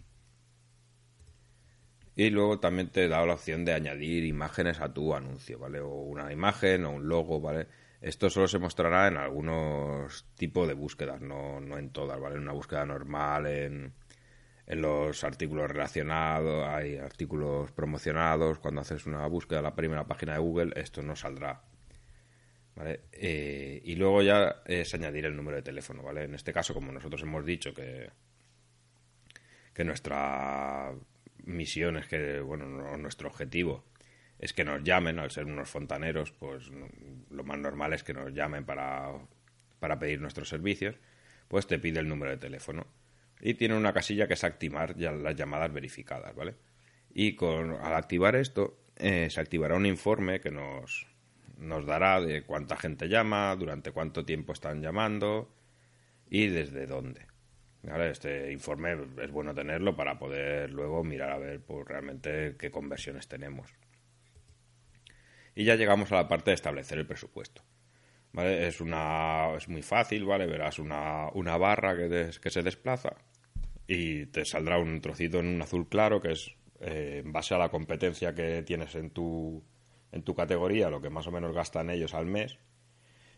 Y 2.15 2.29
luego 2.29 2.59
también 2.59 2.89
te 2.89 3.07
da 3.07 3.25
la 3.25 3.33
opción 3.33 3.65
de 3.65 3.73
añadir 3.73 4.23
imágenes 4.25 4.79
a 4.79 4.93
tu 4.93 5.15
anuncio, 5.15 5.57
¿vale? 5.57 5.79
O 5.79 5.89
una 5.89 6.31
imagen 6.31 6.85
o 6.85 6.91
un 6.91 7.07
logo, 7.07 7.41
¿vale? 7.41 7.67
Esto 8.01 8.29
solo 8.29 8.47
se 8.47 8.59
mostrará 8.59 9.07
en 9.07 9.17
algunos 9.17 10.25
tipos 10.35 10.67
de 10.67 10.73
búsquedas, 10.73 11.21
no, 11.21 11.59
no 11.59 11.77
en 11.77 11.89
todas, 11.89 12.19
¿vale? 12.19 12.35
En 12.35 12.41
una 12.41 12.51
búsqueda 12.51 12.85
normal, 12.85 13.47
en, 13.47 13.93
en 14.67 14.81
los 14.81 15.23
artículos 15.23 15.71
relacionados, 15.71 16.67
hay 16.67 16.97
artículos 16.97 17.71
promocionados. 17.71 18.59
Cuando 18.59 18.81
haces 18.81 19.05
una 19.07 19.25
búsqueda 19.27 19.59
en 19.59 19.63
la 19.65 19.75
primera 19.75 20.05
página 20.05 20.33
de 20.33 20.39
Google, 20.39 20.73
esto 20.75 21.01
no 21.01 21.15
saldrá. 21.15 21.63
¿Vale? 22.75 23.01
Eh, 23.11 23.81
y 23.85 23.95
luego 23.95 24.21
ya 24.21 24.63
es 24.65 24.93
añadir 24.93 25.25
el 25.25 25.35
número 25.35 25.57
de 25.57 25.63
teléfono, 25.63 26.03
¿vale? 26.03 26.23
En 26.23 26.33
este 26.35 26.51
caso, 26.51 26.73
como 26.73 26.91
nosotros 26.91 27.21
hemos 27.21 27.45
dicho 27.45 27.73
que, 27.73 28.09
que 29.73 29.83
nuestra 29.83 30.91
misión 31.43 31.97
es 31.97 32.07
que, 32.07 32.39
bueno, 32.39 32.65
nuestro 32.97 33.27
objetivo 33.27 33.83
es 34.39 34.53
que 34.53 34.65
nos 34.65 34.83
llamen, 34.83 35.19
al 35.19 35.31
ser 35.31 35.45
unos 35.45 35.69
fontaneros, 35.69 36.31
pues 36.31 36.69
lo 37.29 37.43
más 37.43 37.57
normal 37.59 37.93
es 37.93 38.03
que 38.03 38.13
nos 38.13 38.33
llamen 38.33 38.65
para, 38.65 39.13
para 39.79 39.99
pedir 39.99 40.19
nuestros 40.19 40.49
servicios, 40.49 40.95
pues 41.47 41.67
te 41.67 41.79
pide 41.79 41.99
el 41.99 42.07
número 42.07 42.31
de 42.31 42.37
teléfono. 42.37 42.87
Y 43.39 43.53
tiene 43.53 43.75
una 43.75 43.93
casilla 43.93 44.27
que 44.27 44.33
es 44.33 44.43
activar 44.43 44.97
ya 44.97 45.11
las 45.11 45.35
llamadas 45.35 45.71
verificadas, 45.71 46.35
¿vale? 46.35 46.55
Y 47.13 47.35
con, 47.35 47.71
al 47.71 47.93
activar 47.93 48.35
esto, 48.35 48.79
eh, 48.97 49.29
se 49.29 49.39
activará 49.39 49.75
un 49.75 49.85
informe 49.85 50.39
que 50.39 50.51
nos, 50.51 51.07
nos 51.57 51.85
dará 51.85 52.19
de 52.21 52.43
cuánta 52.43 52.75
gente 52.75 53.07
llama, 53.07 53.55
durante 53.55 53.91
cuánto 53.91 54.25
tiempo 54.25 54.53
están 54.53 54.81
llamando 54.81 55.53
y 56.29 56.47
desde 56.47 56.85
dónde. 56.85 57.32
Este 57.83 58.51
informe 58.51 58.95
es 59.21 59.31
bueno 59.31 59.53
tenerlo 59.53 59.95
para 59.95 60.17
poder 60.17 60.71
luego 60.71 61.03
mirar 61.03 61.31
a 61.31 61.37
ver 61.37 61.61
pues, 61.61 61.85
realmente 61.85 62.55
qué 62.57 62.71
conversiones 62.71 63.27
tenemos. 63.27 63.69
Y 65.53 65.65
ya 65.65 65.75
llegamos 65.75 66.11
a 66.11 66.15
la 66.15 66.27
parte 66.27 66.51
de 66.51 66.55
establecer 66.55 66.97
el 66.97 67.05
presupuesto. 67.05 67.61
¿Vale? 68.31 68.67
Es, 68.67 68.81
una, 68.81 69.53
es 69.55 69.67
muy 69.67 69.83
fácil, 69.83 70.25
¿vale? 70.25 70.47
Verás 70.47 70.79
una, 70.79 71.29
una 71.33 71.57
barra 71.57 71.95
que, 71.95 72.31
que 72.41 72.49
se 72.49 72.63
desplaza 72.63 73.15
y 73.85 74.27
te 74.27 74.45
saldrá 74.45 74.79
un 74.79 75.01
trocito 75.01 75.39
en 75.39 75.47
un 75.47 75.61
azul 75.61 75.87
claro 75.87 76.21
que 76.21 76.31
es 76.31 76.55
eh, 76.79 77.21
en 77.23 77.31
base 77.31 77.53
a 77.53 77.57
la 77.57 77.69
competencia 77.69 78.33
que 78.33 78.63
tienes 78.63 78.95
en 78.95 79.11
tu, 79.11 79.63
en 80.11 80.23
tu 80.23 80.33
categoría, 80.33 80.89
lo 80.89 81.01
que 81.01 81.09
más 81.09 81.27
o 81.27 81.31
menos 81.31 81.53
gastan 81.53 81.89
ellos 81.89 82.13
al 82.13 82.25
mes 82.25 82.57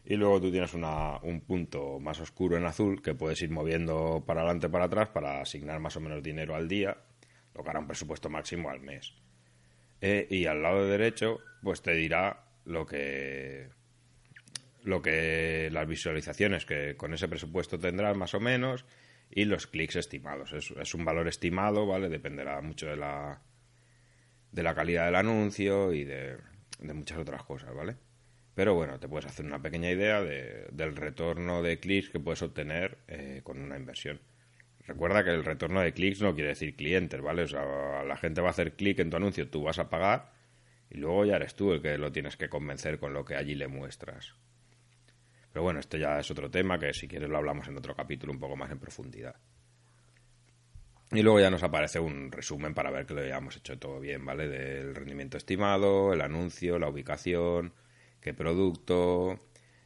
y 0.05 0.15
luego 0.15 0.39
tú 0.39 0.51
tienes 0.51 0.73
una, 0.73 1.17
un 1.23 1.41
punto 1.41 1.99
más 1.99 2.19
oscuro 2.19 2.57
en 2.57 2.65
azul 2.65 3.01
que 3.01 3.15
puedes 3.15 3.41
ir 3.41 3.49
moviendo 3.49 4.23
para 4.25 4.41
adelante 4.41 4.69
para 4.69 4.85
atrás 4.85 5.09
para 5.09 5.41
asignar 5.41 5.79
más 5.79 5.95
o 5.97 5.99
menos 5.99 6.21
dinero 6.21 6.55
al 6.55 6.67
día, 6.67 6.97
lo 7.55 7.63
que 7.63 7.69
hará 7.69 7.79
un 7.79 7.87
presupuesto 7.87 8.29
máximo 8.29 8.69
al 8.69 8.81
mes. 8.81 9.13
Eh, 10.01 10.27
y 10.29 10.45
al 10.45 10.61
lado 10.61 10.87
derecho, 10.87 11.39
pues 11.63 11.81
te 11.81 11.93
dirá 11.93 12.43
lo 12.65 12.85
que 12.85 13.69
lo 14.83 15.01
que 15.01 15.69
las 15.71 15.87
visualizaciones 15.87 16.65
que 16.67 16.95
con 16.95 17.11
ese 17.15 17.27
presupuesto 17.27 17.79
tendrás 17.79 18.15
más 18.15 18.35
o 18.35 18.39
menos 18.39 18.85
y 19.31 19.45
los 19.45 19.65
clics 19.65 19.95
estimados. 19.95 20.53
Es, 20.53 20.69
es 20.69 20.93
un 20.93 21.03
valor 21.03 21.27
estimado, 21.27 21.87
¿vale? 21.87 22.09
Dependerá 22.09 22.61
mucho 22.61 22.85
de 22.85 22.97
la 22.97 23.41
de 24.51 24.63
la 24.63 24.75
calidad 24.75 25.05
del 25.05 25.15
anuncio 25.15 25.91
y 25.91 26.03
de, 26.03 26.37
de 26.79 26.93
muchas 26.93 27.17
otras 27.17 27.43
cosas, 27.43 27.73
¿vale? 27.73 27.95
Pero 28.55 28.73
bueno, 28.73 28.99
te 28.99 29.09
puedes 29.09 29.25
hacer 29.25 29.45
una 29.45 29.61
pequeña 29.61 29.91
idea 29.91 30.21
de, 30.21 30.67
del 30.71 30.95
retorno 30.95 31.61
de 31.61 31.79
clics 31.79 32.09
que 32.09 32.19
puedes 32.19 32.41
obtener 32.41 32.97
eh, 33.07 33.41
con 33.43 33.61
una 33.61 33.77
inversión. 33.77 34.21
Recuerda 34.87 35.23
que 35.23 35.31
el 35.31 35.43
retorno 35.43 35.81
de 35.81 35.93
clics 35.93 36.21
no 36.21 36.33
quiere 36.33 36.49
decir 36.49 36.75
clientes, 36.75 37.21
¿vale? 37.21 37.43
O 37.43 37.47
sea, 37.47 38.03
la 38.03 38.15
gente 38.17 38.39
va 38.39 38.47
a 38.47 38.51
hacer 38.51 38.73
clic 38.73 38.99
en 38.99 39.09
tu 39.09 39.17
anuncio, 39.17 39.49
tú 39.49 39.63
vas 39.63 39.77
a 39.79 39.89
pagar 39.89 40.31
y 40.89 40.97
luego 40.97 41.25
ya 41.25 41.35
eres 41.35 41.55
tú 41.55 41.73
el 41.73 41.81
que 41.81 41.97
lo 41.97 42.11
tienes 42.11 42.37
que 42.37 42.47
convencer 42.47 42.97
con 42.97 43.13
lo 43.13 43.25
que 43.25 43.35
allí 43.35 43.55
le 43.55 43.67
muestras. 43.67 44.35
Pero 45.51 45.63
bueno, 45.63 45.79
este 45.79 45.99
ya 45.99 46.19
es 46.19 46.29
otro 46.31 46.49
tema 46.49 46.77
que 46.79 46.93
si 46.93 47.07
quieres 47.07 47.29
lo 47.29 47.37
hablamos 47.37 47.67
en 47.67 47.77
otro 47.77 47.95
capítulo 47.95 48.31
un 48.31 48.39
poco 48.39 48.55
más 48.55 48.71
en 48.71 48.79
profundidad. 48.79 49.35
Y 51.11 51.21
luego 51.21 51.39
ya 51.39 51.49
nos 51.49 51.63
aparece 51.63 51.99
un 51.99 52.31
resumen 52.31 52.73
para 52.73 52.91
ver 52.91 53.05
que 53.05 53.13
lo 53.13 53.21
hayamos 53.21 53.57
hecho 53.57 53.77
todo 53.77 53.99
bien, 53.99 54.25
¿vale? 54.25 54.47
Del 54.47 54.95
rendimiento 54.95 55.37
estimado, 55.37 56.13
el 56.13 56.21
anuncio, 56.21 56.77
la 56.79 56.89
ubicación, 56.89 57.73
qué 58.25 58.33
producto 58.33 59.39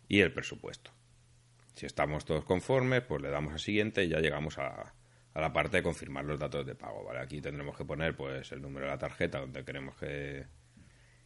y 0.07 0.21
el 0.21 0.31
presupuesto. 0.31 0.91
Si 1.75 1.85
estamos 1.85 2.23
todos 2.23 2.45
conformes, 2.45 3.01
pues 3.01 3.21
le 3.21 3.29
damos 3.29 3.53
a 3.53 3.57
siguiente 3.57 4.05
y 4.05 4.07
ya 4.07 4.21
llegamos 4.21 4.57
a, 4.57 4.95
la 5.35 5.51
parte 5.51 5.77
de 5.77 5.83
confirmar 5.83 6.23
los 6.23 6.39
datos 6.39 6.65
de 6.65 6.73
pago. 6.73 7.03
¿vale? 7.03 7.19
Aquí 7.19 7.41
tendremos 7.41 7.75
que 7.75 7.83
poner 7.83 8.15
pues 8.15 8.53
el 8.53 8.61
número 8.61 8.85
de 8.85 8.93
la 8.93 8.97
tarjeta 8.97 9.41
donde 9.41 9.65
queremos 9.65 9.97
que, 9.97 10.45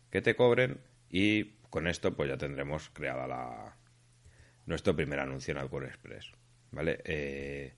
te 0.09 0.35
cobren 0.35 0.81
y 1.07 1.59
con 1.69 1.85
esto 1.87 2.15
pues 2.15 2.29
ya 2.29 2.37
tendremos 2.37 2.89
creada 2.89 3.27
la, 3.27 3.77
nuestro 4.65 4.95
primer 4.95 5.19
anuncio 5.19 5.51
en 5.51 5.59
AdWords 5.59 5.89
Express. 5.89 6.31
¿vale? 6.71 6.99
Eh, 7.05 7.75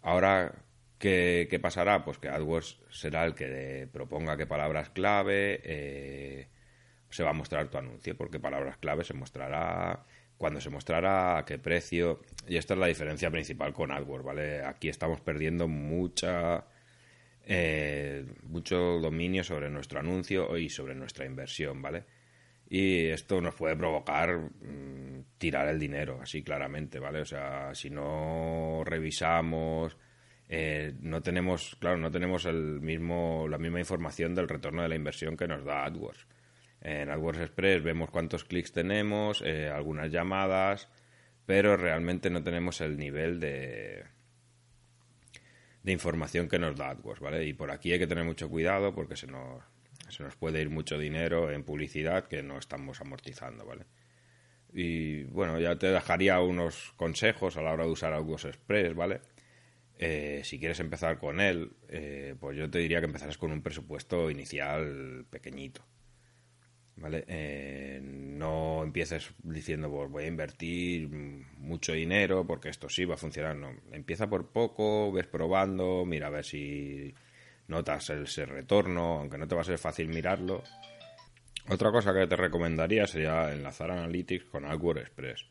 ahora, 0.00 0.62
¿qué, 1.00 1.48
¿qué, 1.50 1.58
pasará? 1.58 2.04
Pues 2.04 2.18
que 2.18 2.28
AdWords 2.28 2.82
será 2.90 3.24
el 3.24 3.34
que 3.34 3.88
proponga 3.92 4.36
qué 4.36 4.46
palabras 4.46 4.90
clave, 4.90 5.60
eh, 5.64 6.53
se 7.14 7.22
va 7.22 7.30
a 7.30 7.32
mostrar 7.32 7.68
tu 7.68 7.78
anuncio, 7.78 8.16
porque 8.16 8.40
palabras 8.40 8.76
clave 8.78 9.04
se 9.04 9.14
mostrará, 9.14 10.04
cuando 10.36 10.60
se 10.60 10.68
mostrará, 10.68 11.38
a 11.38 11.44
qué 11.44 11.60
precio, 11.60 12.22
y 12.48 12.56
esta 12.56 12.74
es 12.74 12.80
la 12.80 12.88
diferencia 12.88 13.30
principal 13.30 13.72
con 13.72 13.92
AdWords, 13.92 14.24
¿vale? 14.24 14.64
Aquí 14.64 14.88
estamos 14.88 15.20
perdiendo 15.20 15.68
mucha, 15.68 16.64
eh, 17.44 18.26
mucho 18.42 18.98
dominio 18.98 19.44
sobre 19.44 19.70
nuestro 19.70 20.00
anuncio 20.00 20.58
y 20.58 20.68
sobre 20.68 20.96
nuestra 20.96 21.24
inversión, 21.24 21.80
¿vale? 21.80 22.04
Y 22.68 23.06
esto 23.06 23.40
nos 23.40 23.54
puede 23.54 23.76
provocar 23.76 24.36
mm, 24.36 25.36
tirar 25.38 25.68
el 25.68 25.78
dinero, 25.78 26.18
así 26.20 26.42
claramente, 26.42 26.98
¿vale? 26.98 27.20
O 27.20 27.24
sea, 27.24 27.72
si 27.76 27.90
no 27.90 28.82
revisamos, 28.84 29.96
eh, 30.48 30.92
no 31.00 31.22
tenemos, 31.22 31.76
claro, 31.78 31.96
no 31.96 32.10
tenemos 32.10 32.44
el 32.46 32.80
mismo, 32.80 33.46
la 33.48 33.58
misma 33.58 33.78
información 33.78 34.34
del 34.34 34.48
retorno 34.48 34.82
de 34.82 34.88
la 34.88 34.96
inversión 34.96 35.36
que 35.36 35.46
nos 35.46 35.64
da 35.64 35.84
AdWords. 35.84 36.26
En 36.84 37.10
AdWords 37.10 37.40
Express 37.40 37.82
vemos 37.82 38.10
cuántos 38.10 38.44
clics 38.44 38.72
tenemos, 38.72 39.42
eh, 39.42 39.70
algunas 39.70 40.12
llamadas, 40.12 40.88
pero 41.46 41.76
realmente 41.78 42.28
no 42.28 42.42
tenemos 42.44 42.82
el 42.82 42.98
nivel 42.98 43.40
de, 43.40 44.04
de 45.82 45.92
información 45.92 46.46
que 46.46 46.58
nos 46.58 46.76
da 46.76 46.90
AdWords, 46.90 47.20
¿vale? 47.20 47.46
Y 47.46 47.54
por 47.54 47.70
aquí 47.70 47.92
hay 47.92 47.98
que 47.98 48.06
tener 48.06 48.24
mucho 48.24 48.50
cuidado 48.50 48.94
porque 48.94 49.16
se 49.16 49.26
nos, 49.26 49.64
se 50.10 50.22
nos 50.22 50.36
puede 50.36 50.60
ir 50.60 50.68
mucho 50.68 50.98
dinero 50.98 51.50
en 51.50 51.64
publicidad 51.64 52.28
que 52.28 52.42
no 52.42 52.58
estamos 52.58 53.00
amortizando, 53.00 53.64
¿vale? 53.64 53.86
Y 54.74 55.24
bueno, 55.24 55.58
ya 55.58 55.76
te 55.76 55.86
dejaría 55.86 56.38
unos 56.40 56.92
consejos 56.96 57.56
a 57.56 57.62
la 57.62 57.72
hora 57.72 57.84
de 57.84 57.92
usar 57.92 58.12
AdWords 58.12 58.44
Express, 58.44 58.94
¿vale? 58.94 59.22
Eh, 59.98 60.42
si 60.44 60.58
quieres 60.58 60.80
empezar 60.80 61.18
con 61.18 61.40
él, 61.40 61.72
eh, 61.88 62.34
pues 62.38 62.58
yo 62.58 62.68
te 62.68 62.78
diría 62.78 63.00
que 63.00 63.06
empezaras 63.06 63.38
con 63.38 63.52
un 63.52 63.62
presupuesto 63.62 64.30
inicial 64.30 65.24
pequeñito. 65.30 65.82
¿Vale? 66.96 67.24
Eh, 67.28 68.00
no 68.02 68.82
empieces 68.82 69.30
diciendo, 69.42 69.90
pues 69.90 70.10
voy 70.10 70.24
a 70.24 70.28
invertir 70.28 71.08
mucho 71.08 71.92
dinero 71.92 72.46
porque 72.46 72.68
esto 72.68 72.88
sí 72.88 73.04
va 73.04 73.14
a 73.14 73.18
funcionar. 73.18 73.56
No, 73.56 73.74
empieza 73.92 74.28
por 74.28 74.48
poco, 74.48 75.12
ves 75.12 75.26
probando, 75.26 76.04
mira 76.04 76.28
a 76.28 76.30
ver 76.30 76.44
si 76.44 77.14
notas 77.68 78.10
ese 78.10 78.46
retorno, 78.46 79.18
aunque 79.20 79.38
no 79.38 79.48
te 79.48 79.54
va 79.54 79.62
a 79.62 79.64
ser 79.64 79.78
fácil 79.78 80.08
mirarlo. 80.08 80.62
Otra 81.68 81.90
cosa 81.90 82.12
que 82.12 82.26
te 82.26 82.36
recomendaría 82.36 83.06
sería 83.06 83.52
enlazar 83.52 83.90
Analytics 83.90 84.44
con 84.44 84.66
AdWords 84.66 85.00
Express, 85.00 85.46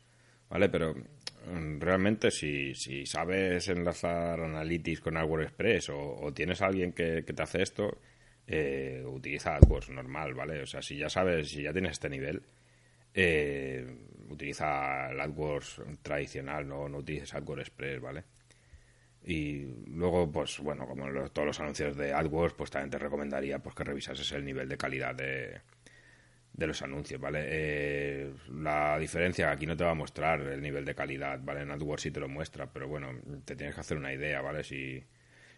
¿vale? 0.48 0.68
Pero 0.68 0.94
mm, 0.94 1.80
realmente 1.80 2.30
si, 2.30 2.74
si 2.76 3.04
sabes 3.04 3.68
enlazar 3.68 4.40
Analytics 4.40 5.00
con 5.00 5.16
AdWords 5.16 5.46
Express 5.46 5.88
o, 5.88 5.98
o 5.98 6.32
tienes 6.32 6.62
a 6.62 6.66
alguien 6.66 6.92
que, 6.92 7.24
que 7.26 7.32
te 7.32 7.42
hace 7.42 7.62
esto, 7.62 7.98
eh, 8.46 9.02
utiliza 9.06 9.56
AdWords 9.56 9.90
normal, 9.90 10.34
¿vale? 10.34 10.62
O 10.62 10.66
sea, 10.66 10.82
si 10.82 10.96
ya 10.96 11.08
sabes, 11.08 11.50
si 11.50 11.62
ya 11.62 11.72
tienes 11.72 11.92
este 11.92 12.08
nivel, 12.08 12.42
eh, 13.14 13.86
utiliza 14.28 15.10
el 15.10 15.20
AdWords 15.20 15.82
tradicional, 16.02 16.66
no, 16.66 16.88
no 16.88 16.98
utilices 16.98 17.34
AdWords 17.34 17.62
Express, 17.62 18.00
¿vale? 18.00 18.24
Y 19.26 19.64
luego, 19.86 20.30
pues 20.30 20.58
bueno, 20.58 20.86
como 20.86 21.06
todos 21.30 21.46
los 21.46 21.60
anuncios 21.60 21.96
de 21.96 22.12
AdWords, 22.12 22.54
pues 22.54 22.70
también 22.70 22.90
te 22.90 22.98
recomendaría 22.98 23.58
pues, 23.58 23.74
que 23.74 23.84
revisases 23.84 24.30
el 24.32 24.44
nivel 24.44 24.68
de 24.68 24.76
calidad 24.76 25.14
de, 25.14 25.60
de 26.52 26.66
los 26.66 26.82
anuncios, 26.82 27.20
¿vale? 27.20 27.40
Eh, 27.46 28.34
la 28.52 28.98
diferencia 28.98 29.50
aquí 29.50 29.66
no 29.66 29.76
te 29.76 29.84
va 29.84 29.92
a 29.92 29.94
mostrar 29.94 30.40
el 30.42 30.60
nivel 30.60 30.84
de 30.84 30.94
calidad, 30.94 31.40
¿vale? 31.42 31.62
En 31.62 31.70
AdWords 31.70 32.02
sí 32.02 32.10
te 32.10 32.20
lo 32.20 32.28
muestra, 32.28 32.70
pero 32.70 32.86
bueno, 32.86 33.12
te 33.44 33.56
tienes 33.56 33.74
que 33.74 33.80
hacer 33.80 33.96
una 33.96 34.12
idea, 34.12 34.42
¿vale? 34.42 34.62
Si, 34.62 35.02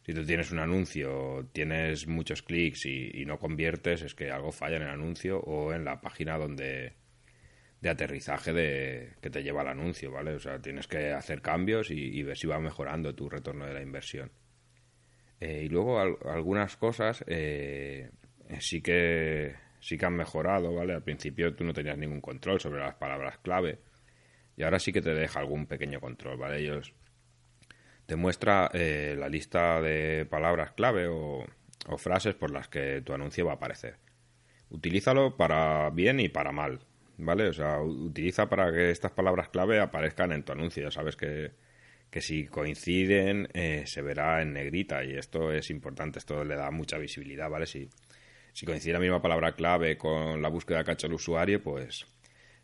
Si 0.07 0.15
tú 0.15 0.25
tienes 0.25 0.53
un 0.53 0.61
anuncio, 0.61 1.49
tienes 1.51 2.07
muchos 2.07 2.41
clics 2.41 2.87
y, 2.87 3.25
no 3.27 3.41
conviertes, 3.41 4.03
es 4.03 4.15
que 4.15 4.31
algo 4.31 4.53
falla 4.53 4.77
en 4.77 4.83
el 4.83 4.91
anuncio 4.91 5.41
o 5.41 5.73
en 5.73 5.85
la 5.85 6.01
página 6.01 6.39
donde 6.39 6.93
de 7.81 7.91
aterrizaje 7.91 8.53
de 8.53 9.15
que 9.21 9.31
te 9.31 9.43
lleva 9.43 9.63
el 9.63 9.69
anuncio, 9.69 10.13
¿vale? 10.13 10.35
O 10.35 10.39
sea, 10.39 10.63
tienes 10.63 10.87
que 10.87 11.11
hacer 11.11 11.43
cambios 11.43 11.91
y, 11.91 12.23
ver 12.23 12.39
si 12.39 12.47
va 12.47 12.61
mejorando 12.61 13.17
tu 13.17 13.29
retorno 13.29 13.67
de 13.67 13.75
la 13.75 13.83
inversión. 13.83 14.31
Eh, 15.41 15.63
y 15.65 15.69
luego 15.69 15.99
algunas 15.99 16.77
cosas 16.77 17.25
eh, 17.27 18.09
sí 18.61 18.81
que 18.83 19.57
sí 19.81 19.99
que 19.99 20.07
han 20.07 20.15
mejorado, 20.15 20.73
¿vale? 20.73 20.95
Al 20.95 21.03
principio 21.03 21.53
tú 21.57 21.65
no 21.65 21.73
tenías 21.73 21.99
ningún 21.99 22.21
control 22.21 22.61
sobre 22.61 22.79
las 22.79 22.95
palabras 22.95 23.39
clave 23.39 23.81
y 24.57 24.63
ahora 24.63 24.79
sí 24.79 24.93
que 24.93 25.03
te 25.03 25.15
deja 25.15 25.41
algún 25.41 25.67
pequeño 25.67 26.01
control, 26.01 26.39
¿vale? 26.39 26.61
Ellos 26.61 26.95
te 28.07 28.17
muestra 28.17 28.71
eh, 28.73 29.17
la 29.19 29.29
lista 29.29 29.81
de 29.81 30.27
palabras 30.31 30.73
clave 30.73 31.09
o, 31.09 31.45
o 31.89 31.99
frases 31.99 32.35
por 32.35 32.51
las 32.51 32.69
que 32.69 33.03
tu 33.03 33.13
anuncio 33.13 33.47
va 33.47 33.53
a 33.53 33.57
aparecer. 33.57 33.97
Utilízalo 34.71 35.37
para 35.37 35.91
bien 35.91 36.21
y 36.21 36.29
para 36.29 36.53
mal, 36.53 36.81
¿vale? 37.19 37.49
O 37.49 37.53
sea, 37.53 37.81
utiliza 37.81 38.49
para 38.49 38.73
que 38.73 38.91
estas 38.91 39.13
palabras 39.13 39.49
clave 39.49 39.81
aparezcan 39.81 40.33
en 40.33 40.43
tu 40.43 40.53
anuncio. 40.53 40.83
Ya 40.83 40.91
sabes 40.91 41.17
que, 41.17 41.53
que 42.11 42.21
si 42.21 42.47
coinciden 42.47 43.49
eh, 43.55 43.85
se 43.87 44.03
verá 44.03 44.43
en 44.43 44.53
negrita 44.53 45.05
y 45.05 45.17
esto 45.17 45.53
es 45.53 45.71
importante, 45.71 46.19
esto 46.19 46.45
le 46.45 46.57
da 46.57 46.71
mucha 46.71 46.99
visibilidad, 46.99 47.51
¿vale? 47.51 47.67
Si, 47.67 47.89
si 48.53 48.67
coincide 48.67 48.95
la 48.95 49.01
misma 49.01 49.23
palabra 49.23 49.53
clave 49.53 49.97
con 49.97 50.43
la 50.43 50.49
búsqueda 50.49 50.83
que 50.83 50.91
ha 50.91 50.95
hecho 50.95 51.07
el 51.07 51.15
usuario, 51.15 51.63
pues 51.63 52.07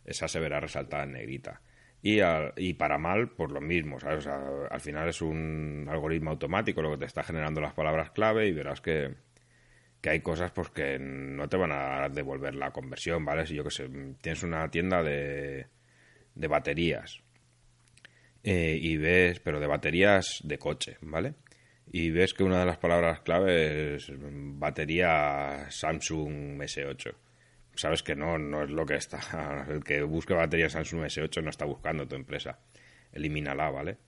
esa 0.05 0.27
se 0.27 0.41
verá 0.41 0.61
resaltada 0.61 1.05
en 1.05 1.13
negrita. 1.13 1.61
Y, 2.03 2.19
y 2.57 2.75
para 2.75 2.99
mal, 2.99 3.29
por 3.29 3.53
lo 3.53 3.61
mismo, 3.61 4.01
¿sabes? 4.01 4.27
al 4.27 4.81
final 4.81 5.09
es 5.09 5.23
un 5.23 5.87
algoritmo 5.89 6.31
automático 6.31 6.83
lo 6.83 6.91
que 6.91 6.99
te 6.99 7.05
está 7.05 7.23
generando 7.23 7.61
las 7.61 7.75
palabras 7.75 8.11
clave 8.11 8.49
y 8.49 8.53
verás 8.53 8.81
que, 8.81 9.15
que 10.01 10.11
hay 10.11 10.21
cosas 10.21 10.51
pues 10.51 10.71
que 10.71 10.99
no 10.99 11.49
te 11.49 11.57
van 11.57 11.71
a 11.71 12.09
devolver 12.09 12.57
la 12.57 12.73
conversión, 12.73 13.25
¿vale? 13.25 13.47
Si 13.47 13.55
yo 13.55 13.63
que 13.63 13.71
sé, 13.71 13.89
tienes 14.21 14.43
una 14.43 14.69
tienda 14.69 15.03
de, 15.03 15.69
de 16.35 16.49
baterías 16.49 17.21
eh, 18.43 18.77
y 18.81 18.97
ves, 18.97 19.39
pero 19.39 19.61
de 19.61 19.69
baterías 19.69 20.41
de 20.43 20.59
coche, 20.59 20.97
¿vale? 21.03 21.35
y 21.93 22.11
ves 22.11 22.33
que 22.33 22.43
una 22.43 22.61
de 22.61 22.67
las 22.67 22.79
palabras 22.79 23.21
clave 23.21 23.97
es 23.97 24.11
batería 24.17 25.67
Samsung 25.71 26.59
S8. 26.63 27.15
Sabes 27.75 28.03
que 28.03 28.15
no, 28.15 28.39
no 28.39 28.63
es 28.65 28.71
lo 28.71 28.85
que 28.87 28.97
está. 28.97 29.67
El 29.69 29.83
que 29.83 30.03
busque 30.03 30.35
batería 30.35 30.69
Samsung 30.69 31.03
S8 31.03 31.43
no 31.43 31.51
está 31.51 31.65
buscando 31.65 32.07
tu 32.07 32.17
empresa. 32.17 32.59
Elimínala, 33.13 33.71
¿vale? 33.71 33.99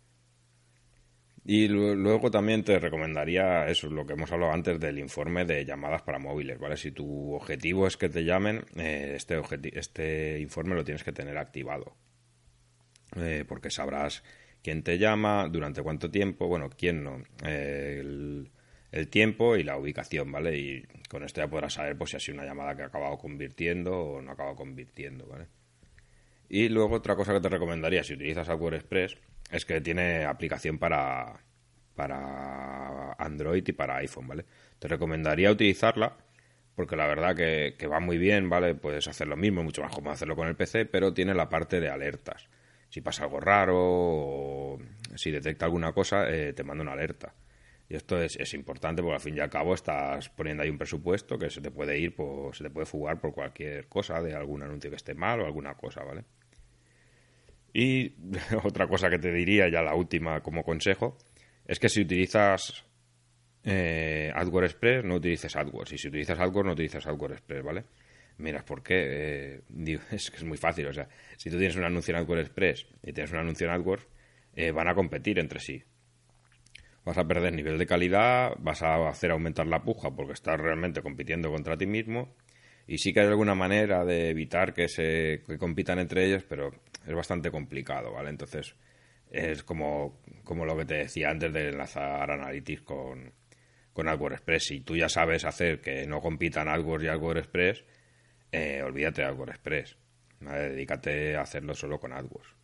Y 1.46 1.68
luego 1.68 2.30
también 2.30 2.64
te 2.64 2.78
recomendaría 2.78 3.68
eso, 3.68 3.90
lo 3.90 4.06
que 4.06 4.14
hemos 4.14 4.32
hablado 4.32 4.52
antes 4.52 4.80
del 4.80 4.98
informe 4.98 5.44
de 5.44 5.66
llamadas 5.66 6.00
para 6.00 6.18
móviles, 6.18 6.58
¿vale? 6.58 6.78
Si 6.78 6.90
tu 6.90 7.34
objetivo 7.34 7.86
es 7.86 7.98
que 7.98 8.08
te 8.08 8.24
llamen, 8.24 8.64
eh, 8.76 9.12
este, 9.14 9.42
este 9.74 10.40
informe 10.40 10.74
lo 10.74 10.84
tienes 10.84 11.04
que 11.04 11.12
tener 11.12 11.36
activado. 11.36 11.96
Eh, 13.16 13.44
porque 13.46 13.70
sabrás 13.70 14.22
quién 14.62 14.82
te 14.82 14.96
llama, 14.96 15.46
durante 15.50 15.82
cuánto 15.82 16.10
tiempo, 16.10 16.48
bueno, 16.48 16.70
quién 16.70 17.04
no, 17.04 17.22
el, 17.44 18.50
tiempo 19.10 19.56
y 19.56 19.64
la 19.64 19.76
ubicación, 19.76 20.30
¿vale? 20.30 20.56
Y 20.56 20.82
con 21.08 21.22
esto 21.22 21.40
ya 21.40 21.48
podrás 21.48 21.74
saber 21.74 21.96
pues, 21.96 22.10
si 22.10 22.16
ha 22.16 22.20
sido 22.20 22.36
una 22.38 22.46
llamada 22.46 22.76
que 22.76 22.82
ha 22.82 22.86
acabado 22.86 23.18
convirtiendo 23.18 23.98
o 23.98 24.22
no 24.22 24.30
ha 24.30 24.34
acabado 24.34 24.56
convirtiendo, 24.56 25.26
¿vale? 25.26 25.46
Y 26.48 26.68
luego 26.68 26.96
otra 26.96 27.16
cosa 27.16 27.32
que 27.32 27.40
te 27.40 27.48
recomendaría 27.48 28.04
si 28.04 28.14
utilizas 28.14 28.48
Aware 28.48 28.76
Express 28.76 29.16
es 29.50 29.64
que 29.64 29.80
tiene 29.80 30.24
aplicación 30.24 30.78
para, 30.78 31.40
para 31.94 33.12
Android 33.14 33.66
y 33.66 33.72
para 33.72 33.96
iPhone, 33.96 34.28
¿vale? 34.28 34.44
Te 34.78 34.88
recomendaría 34.88 35.50
utilizarla 35.50 36.16
porque 36.74 36.96
la 36.96 37.06
verdad 37.06 37.36
que, 37.36 37.76
que 37.78 37.86
va 37.86 38.00
muy 38.00 38.18
bien, 38.18 38.48
¿vale? 38.48 38.74
Puedes 38.74 39.08
hacer 39.08 39.28
lo 39.28 39.36
mismo, 39.36 39.62
mucho 39.62 39.82
más 39.82 39.92
cómodo 39.94 40.12
hacerlo 40.12 40.36
con 40.36 40.48
el 40.48 40.56
PC, 40.56 40.86
pero 40.86 41.14
tiene 41.14 41.34
la 41.34 41.48
parte 41.48 41.80
de 41.80 41.88
alertas 41.88 42.48
si 42.94 43.00
pasa 43.00 43.24
algo 43.24 43.40
raro 43.40 43.74
o 43.76 44.78
si 45.16 45.32
detecta 45.32 45.64
alguna 45.64 45.92
cosa, 45.92 46.30
eh, 46.30 46.52
te 46.52 46.62
manda 46.62 46.82
una 46.82 46.92
alerta. 46.92 47.34
Esto 47.94 48.20
es, 48.20 48.36
es, 48.36 48.54
importante 48.54 49.02
porque 49.02 49.14
al 49.14 49.20
fin 49.20 49.36
y 49.36 49.40
al 49.40 49.50
cabo 49.50 49.74
estás 49.74 50.28
poniendo 50.30 50.62
ahí 50.62 50.70
un 50.70 50.78
presupuesto 50.78 51.38
que 51.38 51.50
se 51.50 51.60
te 51.60 51.70
puede 51.70 51.98
ir, 51.98 52.14
por, 52.14 52.54
se 52.54 52.64
te 52.64 52.70
puede 52.70 52.86
fugar 52.86 53.20
por 53.20 53.32
cualquier 53.32 53.88
cosa, 53.88 54.20
de 54.20 54.34
algún 54.34 54.62
anuncio 54.62 54.90
que 54.90 54.96
esté 54.96 55.14
mal 55.14 55.40
o 55.40 55.46
alguna 55.46 55.74
cosa, 55.74 56.02
¿vale? 56.02 56.24
Y 57.72 58.14
otra 58.64 58.86
cosa 58.86 59.10
que 59.10 59.18
te 59.18 59.32
diría, 59.32 59.68
ya 59.68 59.82
la 59.82 59.94
última 59.94 60.40
como 60.42 60.62
consejo, 60.62 61.18
es 61.66 61.78
que 61.78 61.88
si 61.88 62.02
utilizas 62.02 62.84
eh, 63.64 64.30
AdWords 64.34 64.72
Express, 64.72 65.04
no 65.04 65.16
utilices 65.16 65.56
AdWords. 65.56 65.92
Y 65.92 65.98
si 65.98 66.08
utilizas 66.08 66.38
AdWords, 66.38 66.66
no 66.66 66.72
utilices 66.72 67.06
AdWords 67.06 67.34
Express, 67.34 67.62
¿vale? 67.62 67.84
Miras, 68.38 68.64
¿por 68.64 68.82
qué? 68.82 68.94
Eh, 68.96 69.60
es 70.12 70.30
que 70.30 70.36
es 70.36 70.44
muy 70.44 70.58
fácil. 70.58 70.86
O 70.86 70.92
sea, 70.92 71.08
si 71.36 71.50
tú 71.50 71.58
tienes 71.58 71.76
un 71.76 71.84
anuncio 71.84 72.14
en 72.14 72.20
AdWords 72.20 72.42
Express 72.42 72.86
y 73.02 73.12
tienes 73.12 73.32
un 73.32 73.38
anuncio 73.38 73.66
en 73.66 73.72
AdWords, 73.72 74.06
eh, 74.54 74.70
van 74.70 74.88
a 74.88 74.94
competir 74.94 75.38
entre 75.38 75.60
sí. 75.60 75.82
Vas 77.04 77.18
a 77.18 77.26
perder 77.26 77.52
nivel 77.52 77.76
de 77.78 77.86
calidad, 77.86 78.52
vas 78.58 78.82
a 78.82 79.08
hacer 79.08 79.30
aumentar 79.30 79.66
la 79.66 79.82
puja 79.82 80.10
porque 80.10 80.32
estás 80.32 80.58
realmente 80.58 81.02
compitiendo 81.02 81.50
contra 81.50 81.76
ti 81.76 81.86
mismo. 81.86 82.34
Y 82.86 82.98
sí 82.98 83.12
que 83.12 83.20
hay 83.20 83.26
alguna 83.26 83.54
manera 83.54 84.04
de 84.04 84.30
evitar 84.30 84.74
que 84.74 84.88
se 84.88 85.42
compitan 85.58 85.98
entre 85.98 86.26
ellos, 86.26 86.44
pero 86.48 86.70
es 87.06 87.14
bastante 87.14 87.50
complicado, 87.50 88.12
¿vale? 88.12 88.30
Entonces, 88.30 88.74
es 89.30 89.62
como, 89.62 90.20
como 90.44 90.64
lo 90.64 90.76
que 90.76 90.84
te 90.84 90.94
decía 90.94 91.30
antes 91.30 91.52
de 91.52 91.68
enlazar 91.68 92.30
Analytics 92.30 92.82
con, 92.82 93.32
con 93.92 94.08
AdWords 94.08 94.36
Express. 94.36 94.64
Si 94.66 94.80
tú 94.80 94.96
ya 94.96 95.08
sabes 95.08 95.44
hacer 95.44 95.80
que 95.80 96.06
no 96.06 96.20
compitan 96.20 96.68
AdWords 96.68 97.04
y 97.04 97.08
AdWords 97.08 97.40
Express, 97.40 97.84
eh, 98.52 98.82
olvídate 98.82 99.22
de 99.22 99.28
AdWords 99.28 99.54
Express. 99.54 99.96
Dedícate 100.40 101.36
a 101.36 101.42
hacerlo 101.42 101.74
solo 101.74 101.98
con 101.98 102.12
AdWords. 102.12 102.63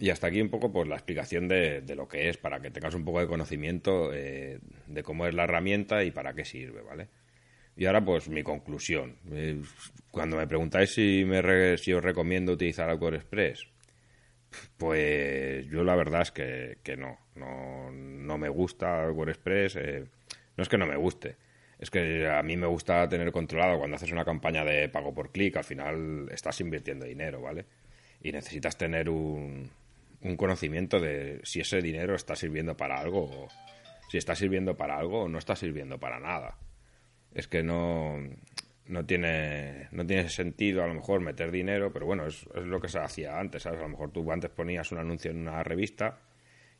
Y 0.00 0.08
hasta 0.08 0.28
aquí 0.28 0.40
un 0.40 0.48
poco 0.48 0.72
pues 0.72 0.88
la 0.88 0.94
explicación 0.94 1.46
de, 1.46 1.82
lo 1.94 2.08
que 2.08 2.30
es, 2.30 2.38
para 2.38 2.58
que 2.60 2.70
tengas 2.70 2.94
un 2.94 3.04
poco 3.04 3.20
de 3.20 3.26
conocimiento 3.26 4.10
eh, 4.14 4.58
de 4.86 5.02
cómo 5.02 5.26
es 5.26 5.34
la 5.34 5.44
herramienta 5.44 6.02
y 6.02 6.10
para 6.10 6.32
qué 6.32 6.46
sirve, 6.46 6.80
¿vale? 6.80 7.08
Y 7.76 7.84
ahora 7.84 8.02
pues 8.02 8.30
mi 8.30 8.42
conclusión. 8.42 9.16
Eh, 9.30 9.60
cuando 10.10 10.38
me 10.38 10.46
preguntáis 10.46 10.94
si, 10.94 11.22
me 11.26 11.76
si 11.76 11.92
os 11.92 12.02
recomiendo 12.02 12.52
utilizar 12.52 12.88
AdWords 12.88 13.18
Express, 13.18 13.66
pues 14.78 15.66
yo 15.66 15.84
la 15.84 15.94
verdad 15.96 16.22
es 16.22 16.30
que, 16.32 16.96
no, 16.96 17.18
no, 17.34 17.92
no 17.92 18.38
me 18.38 18.48
gusta 18.48 19.02
AdWords 19.02 19.32
Express. 19.32 19.76
no 20.56 20.62
es 20.62 20.68
que 20.70 20.78
no 20.78 20.86
me 20.86 20.96
guste, 20.96 21.36
es 21.78 21.90
que 21.90 22.26
a 22.26 22.42
mí 22.42 22.56
me 22.56 22.66
gusta 22.66 23.06
tener 23.06 23.30
controlado 23.32 23.78
cuando 23.78 23.96
haces 23.96 24.12
una 24.12 24.24
campaña 24.24 24.64
de 24.64 24.88
pago 24.88 25.12
por 25.12 25.30
clic, 25.30 25.58
al 25.58 25.64
final 25.64 26.26
estás 26.30 26.58
invirtiendo 26.62 27.04
dinero, 27.04 27.42
¿vale? 27.42 27.66
Y 28.22 28.32
necesitas 28.32 28.76
tener 28.76 29.08
un, 29.08 29.70
un 30.22 30.36
conocimiento 30.36 31.00
de 31.00 31.40
si 31.44 31.60
ese 31.60 31.80
dinero 31.80 32.14
está 32.14 32.36
sirviendo 32.36 32.76
para 32.76 33.00
algo 33.00 33.24
o 33.24 33.48
si 34.10 34.18
está 34.18 34.34
sirviendo 34.34 34.76
para 34.76 34.98
algo 34.98 35.22
o 35.22 35.28
no 35.28 35.38
está 35.38 35.56
sirviendo 35.56 35.98
para 35.98 36.18
nada. 36.18 36.58
Es 37.32 37.46
que 37.46 37.62
no, 37.62 38.16
no 38.86 39.06
tiene 39.06 39.88
no 39.92 40.04
tiene 40.04 40.28
sentido 40.28 40.82
a 40.82 40.88
lo 40.88 40.94
mejor 40.94 41.20
meter 41.20 41.50
dinero, 41.50 41.92
pero 41.92 42.06
bueno, 42.06 42.26
es, 42.26 42.46
es 42.54 42.64
lo 42.64 42.80
que 42.80 42.88
se 42.88 42.98
hacía 42.98 43.38
antes, 43.38 43.62
¿sabes? 43.62 43.80
A 43.80 43.84
lo 43.84 43.90
mejor 43.90 44.10
tú 44.10 44.30
antes 44.30 44.50
ponías 44.50 44.90
un 44.92 44.98
anuncio 44.98 45.30
en 45.30 45.38
una 45.38 45.62
revista 45.62 46.20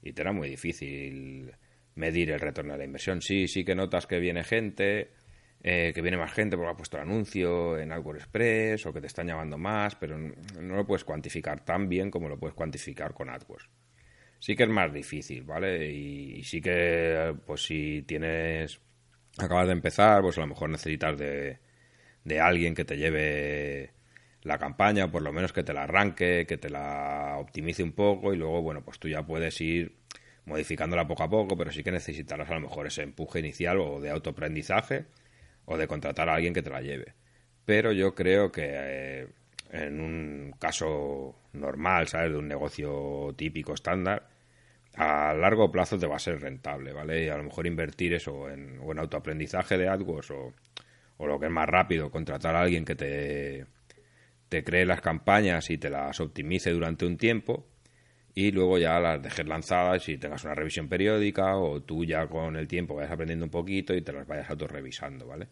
y 0.02 0.12
te 0.12 0.22
era 0.22 0.32
muy 0.32 0.48
difícil 0.48 1.52
medir 1.94 2.30
el 2.30 2.40
retorno 2.40 2.72
de 2.72 2.78
la 2.78 2.84
inversión. 2.84 3.20
Sí, 3.20 3.46
sí 3.46 3.64
que 3.64 3.74
notas 3.74 4.06
que 4.06 4.18
viene 4.18 4.42
gente, 4.44 5.10
eh, 5.62 5.92
que 5.94 6.00
viene 6.00 6.16
más 6.16 6.32
gente 6.32 6.56
porque 6.56 6.72
ha 6.72 6.76
puesto 6.76 6.96
el 6.96 7.02
anuncio 7.02 7.78
en 7.78 7.92
AdWords 7.92 8.22
Express 8.22 8.86
o 8.86 8.92
que 8.94 9.00
te 9.00 9.06
están 9.08 9.26
llamando 9.26 9.58
más, 9.58 9.94
pero 9.94 10.16
no 10.18 10.74
lo 10.74 10.86
puedes 10.86 11.04
cuantificar 11.04 11.64
tan 11.64 11.88
bien 11.88 12.10
como 12.10 12.28
lo 12.28 12.38
puedes 12.38 12.54
cuantificar 12.54 13.12
con 13.12 13.28
AdWords. 13.28 13.68
Sí 14.38 14.56
que 14.56 14.62
es 14.62 14.68
más 14.70 14.90
difícil, 14.92 15.44
¿vale? 15.44 15.90
Y, 15.92 16.42
sí 16.44 16.62
que, 16.62 17.34
pues 17.46 17.62
si 17.64 18.02
tienes, 18.02 18.80
acabas 19.36 19.66
de 19.66 19.74
empezar, 19.74 20.22
pues 20.22 20.38
a 20.38 20.40
lo 20.40 20.46
mejor 20.46 20.70
necesitas 20.70 21.18
de, 21.18 21.58
de 22.24 22.40
alguien 22.40 22.74
que 22.74 22.86
te 22.86 22.96
lleve 22.96 23.90
la 24.42 24.58
campaña, 24.58 25.10
por 25.10 25.20
lo 25.20 25.30
menos 25.30 25.52
que 25.52 25.62
te 25.62 25.74
la 25.74 25.82
arranque, 25.82 26.46
que 26.48 26.56
te 26.56 26.70
la 26.70 27.36
optimice 27.38 27.82
un 27.82 27.92
poco 27.92 28.32
y 28.32 28.38
luego, 28.38 28.62
bueno, 28.62 28.82
pues 28.82 28.98
tú 28.98 29.08
ya 29.08 29.26
puedes 29.26 29.60
ir 29.60 29.98
modificándola 30.46 31.06
poco 31.06 31.24
a 31.24 31.28
poco, 31.28 31.54
pero 31.56 31.70
sí 31.70 31.82
que 31.82 31.92
necesitarás 31.92 32.48
a 32.50 32.54
lo 32.54 32.60
mejor 32.60 32.86
ese 32.86 33.02
empuje 33.02 33.40
inicial 33.40 33.78
o 33.78 34.00
de 34.00 34.08
autoaprendizaje 34.08 35.04
o 35.70 35.78
de 35.78 35.86
contratar 35.86 36.28
a 36.28 36.34
alguien 36.34 36.52
que 36.52 36.62
te 36.62 36.70
la 36.70 36.82
lleve. 36.82 37.14
Pero 37.64 37.92
yo 37.92 38.12
creo 38.12 38.50
que 38.50 38.66
eh, 38.66 39.28
en 39.70 40.00
un 40.00 40.54
caso 40.58 41.36
normal, 41.52 42.08
¿sabes? 42.08 42.32
De 42.32 42.38
un 42.38 42.48
negocio 42.48 43.32
típico 43.36 43.74
estándar, 43.74 44.28
a 44.96 45.32
largo 45.32 45.70
plazo 45.70 45.96
te 45.96 46.08
va 46.08 46.16
a 46.16 46.18
ser 46.18 46.40
rentable, 46.40 46.92
¿vale? 46.92 47.24
Y 47.24 47.28
a 47.28 47.36
lo 47.36 47.44
mejor 47.44 47.68
invertir 47.68 48.14
eso 48.14 48.50
en, 48.50 48.80
o 48.82 48.90
en 48.90 48.98
autoaprendizaje 48.98 49.78
de 49.78 49.88
AdWords 49.88 50.32
o, 50.32 50.52
o 51.18 51.26
lo 51.28 51.38
que 51.38 51.46
es 51.46 51.52
más 51.52 51.68
rápido, 51.68 52.10
contratar 52.10 52.56
a 52.56 52.62
alguien 52.62 52.84
que 52.84 52.96
te, 52.96 53.66
te 54.48 54.64
cree 54.64 54.84
las 54.84 55.00
campañas 55.00 55.70
y 55.70 55.78
te 55.78 55.88
las 55.88 56.18
optimice 56.18 56.72
durante 56.72 57.06
un 57.06 57.16
tiempo 57.16 57.64
y 58.34 58.52
luego 58.52 58.78
ya 58.78 59.00
las 59.00 59.22
dejes 59.22 59.46
lanzadas 59.46 60.08
y 60.08 60.18
tengas 60.18 60.44
una 60.44 60.54
revisión 60.54 60.88
periódica 60.88 61.56
o 61.56 61.82
tú 61.82 62.04
ya 62.04 62.26
con 62.26 62.56
el 62.56 62.68
tiempo 62.68 62.94
vayas 62.94 63.12
aprendiendo 63.12 63.44
un 63.44 63.50
poquito 63.50 63.94
y 63.94 64.02
te 64.02 64.12
las 64.12 64.26
vayas 64.26 64.48
autorrevisando, 64.50 65.26
¿vale? 65.26 65.48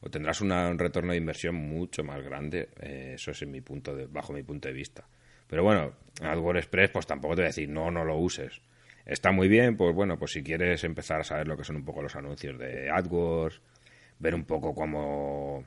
O 0.00 0.10
tendrás 0.10 0.40
un 0.40 0.78
retorno 0.78 1.12
de 1.12 1.18
inversión 1.18 1.54
mucho 1.54 2.02
más 2.02 2.22
grande, 2.22 2.70
eh, 2.80 3.12
eso 3.14 3.30
es 3.30 3.42
en 3.42 3.50
mi 3.50 3.60
punto 3.60 3.94
de, 3.94 4.06
bajo 4.06 4.32
mi 4.32 4.42
punto 4.42 4.68
de 4.68 4.74
vista. 4.74 5.06
Pero 5.46 5.62
bueno, 5.62 5.92
AdWords 6.22 6.60
Express 6.60 6.90
pues 6.90 7.06
tampoco 7.06 7.34
te 7.34 7.42
voy 7.42 7.46
a 7.46 7.48
decir 7.48 7.68
no, 7.68 7.90
no 7.90 8.04
lo 8.04 8.16
uses. 8.16 8.60
Está 9.04 9.32
muy 9.32 9.48
bien, 9.48 9.76
pues 9.76 9.94
bueno, 9.94 10.18
pues 10.18 10.32
si 10.32 10.42
quieres 10.42 10.82
empezar 10.84 11.20
a 11.20 11.24
saber 11.24 11.46
lo 11.46 11.56
que 11.56 11.64
son 11.64 11.76
un 11.76 11.84
poco 11.84 12.02
los 12.02 12.16
anuncios 12.16 12.58
de 12.58 12.90
AdWords, 12.90 13.60
ver 14.18 14.34
un 14.34 14.44
poco 14.44 14.74
cómo, 14.74 15.64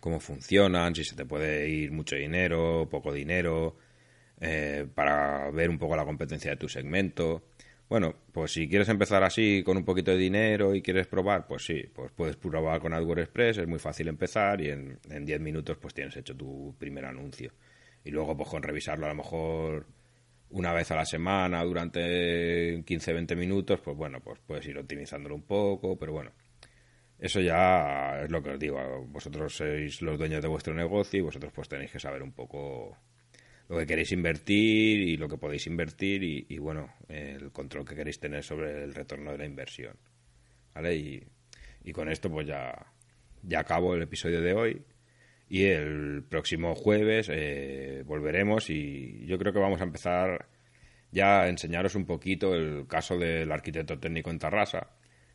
cómo 0.00 0.20
funcionan, 0.20 0.94
si 0.94 1.04
se 1.04 1.16
te 1.16 1.26
puede 1.26 1.68
ir 1.68 1.92
mucho 1.92 2.16
dinero, 2.16 2.88
poco 2.90 3.12
dinero, 3.12 3.76
eh, 4.44 4.88
para 4.92 5.52
ver 5.52 5.70
un 5.70 5.78
poco 5.78 5.94
la 5.94 6.04
competencia 6.04 6.50
de 6.50 6.56
tu 6.56 6.68
segmento. 6.68 7.44
Bueno, 7.88 8.16
pues 8.32 8.52
si 8.52 8.68
quieres 8.68 8.88
empezar 8.88 9.22
así 9.22 9.62
con 9.62 9.76
un 9.76 9.84
poquito 9.84 10.10
de 10.10 10.16
dinero 10.16 10.74
y 10.74 10.82
quieres 10.82 11.06
probar, 11.06 11.46
pues 11.46 11.64
sí, 11.64 11.84
pues 11.94 12.10
puedes 12.10 12.36
probar 12.36 12.80
con 12.80 12.92
AdWords 12.92 13.22
Express, 13.22 13.58
es 13.58 13.68
muy 13.68 13.78
fácil 13.78 14.08
empezar 14.08 14.60
y 14.60 14.70
en, 14.70 14.98
en 15.10 15.24
10 15.24 15.40
minutos 15.40 15.78
pues 15.78 15.94
tienes 15.94 16.16
hecho 16.16 16.36
tu 16.36 16.74
primer 16.76 17.04
anuncio. 17.04 17.52
Y 18.04 18.10
luego 18.10 18.36
pues 18.36 18.48
con 18.48 18.64
revisarlo 18.64 19.06
a 19.06 19.10
lo 19.10 19.14
mejor 19.14 19.86
una 20.50 20.72
vez 20.72 20.90
a 20.90 20.96
la 20.96 21.04
semana 21.04 21.62
durante 21.62 22.84
15-20 22.84 23.36
minutos, 23.36 23.80
pues 23.80 23.96
bueno, 23.96 24.20
pues 24.20 24.40
puedes 24.44 24.66
ir 24.66 24.76
optimizándolo 24.76 25.36
un 25.36 25.42
poco, 25.42 25.96
pero 25.96 26.12
bueno, 26.12 26.32
eso 27.18 27.40
ya 27.40 28.22
es 28.24 28.30
lo 28.30 28.42
que 28.42 28.50
os 28.50 28.58
digo, 28.58 28.78
vosotros 29.06 29.54
sois 29.54 30.02
los 30.02 30.18
dueños 30.18 30.42
de 30.42 30.48
vuestro 30.48 30.74
negocio 30.74 31.20
y 31.20 31.22
vosotros 31.22 31.52
pues 31.54 31.68
tenéis 31.68 31.92
que 31.92 32.00
saber 32.00 32.24
un 32.24 32.32
poco 32.32 32.98
lo 33.72 33.78
que 33.78 33.86
queréis 33.86 34.12
invertir 34.12 35.00
y 35.00 35.16
lo 35.16 35.30
que 35.30 35.38
podéis 35.38 35.66
invertir 35.66 36.22
y, 36.22 36.58
bueno, 36.58 36.92
el 37.08 37.50
control 37.52 37.86
que 37.86 37.94
queréis 37.94 38.20
tener 38.20 38.44
sobre 38.44 38.84
el 38.84 38.94
retorno 38.94 39.32
de 39.32 39.38
la 39.38 39.46
inversión. 39.46 39.96
Y 41.82 41.92
con 41.92 42.10
esto 42.10 42.30
pues 42.30 42.46
ya, 42.46 42.92
ya 43.42 43.60
acabo 43.60 43.94
el 43.94 44.02
episodio 44.02 44.42
de 44.42 44.52
hoy 44.52 44.82
y 45.48 45.64
el 45.64 46.22
próximo 46.28 46.74
jueves 46.74 47.30
eh, 47.32 48.02
volveremos 48.04 48.68
y 48.68 49.24
yo 49.24 49.38
creo 49.38 49.54
que 49.54 49.58
vamos 49.58 49.80
a 49.80 49.84
empezar 49.84 50.50
ya 51.10 51.40
a 51.40 51.48
enseñaros 51.48 51.94
un 51.94 52.04
poquito 52.04 52.54
el 52.54 52.86
caso 52.86 53.16
del 53.16 53.50
arquitecto 53.50 53.98
técnico 53.98 54.28
en 54.30 54.38
Tarrasa. 54.38 54.90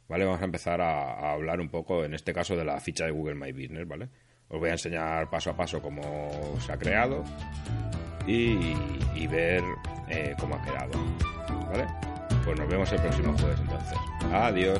¿Vale? 0.07 0.25
Vamos 0.25 0.41
a 0.41 0.45
empezar 0.45 0.79
a 0.79 1.33
hablar 1.33 1.59
un 1.59 1.69
poco, 1.69 2.05
en 2.05 2.13
este 2.13 2.33
caso, 2.33 2.55
de 2.55 2.63
la 2.63 2.79
ficha 2.79 3.05
de 3.05 3.11
Google 3.11 3.35
My 3.35 3.51
Business, 3.51 3.87
¿vale? 3.87 4.07
Os 4.47 4.59
voy 4.59 4.69
a 4.69 4.73
enseñar 4.73 5.29
paso 5.29 5.49
a 5.49 5.57
paso 5.57 5.81
cómo 5.81 6.57
se 6.61 6.71
ha 6.71 6.77
creado 6.77 7.25
y, 8.27 9.27
ver 9.27 9.63
eh, 10.09 10.35
cómo 10.39 10.55
ha 10.55 10.61
quedado. 10.61 10.91
¿Vale? 11.69 11.87
Pues 12.45 12.59
nos 12.59 12.69
vemos 12.69 12.91
el 12.91 12.99
próximo 12.99 13.35
jueves 13.37 13.59
entonces. 13.59 13.97
Adiós. 14.31 14.79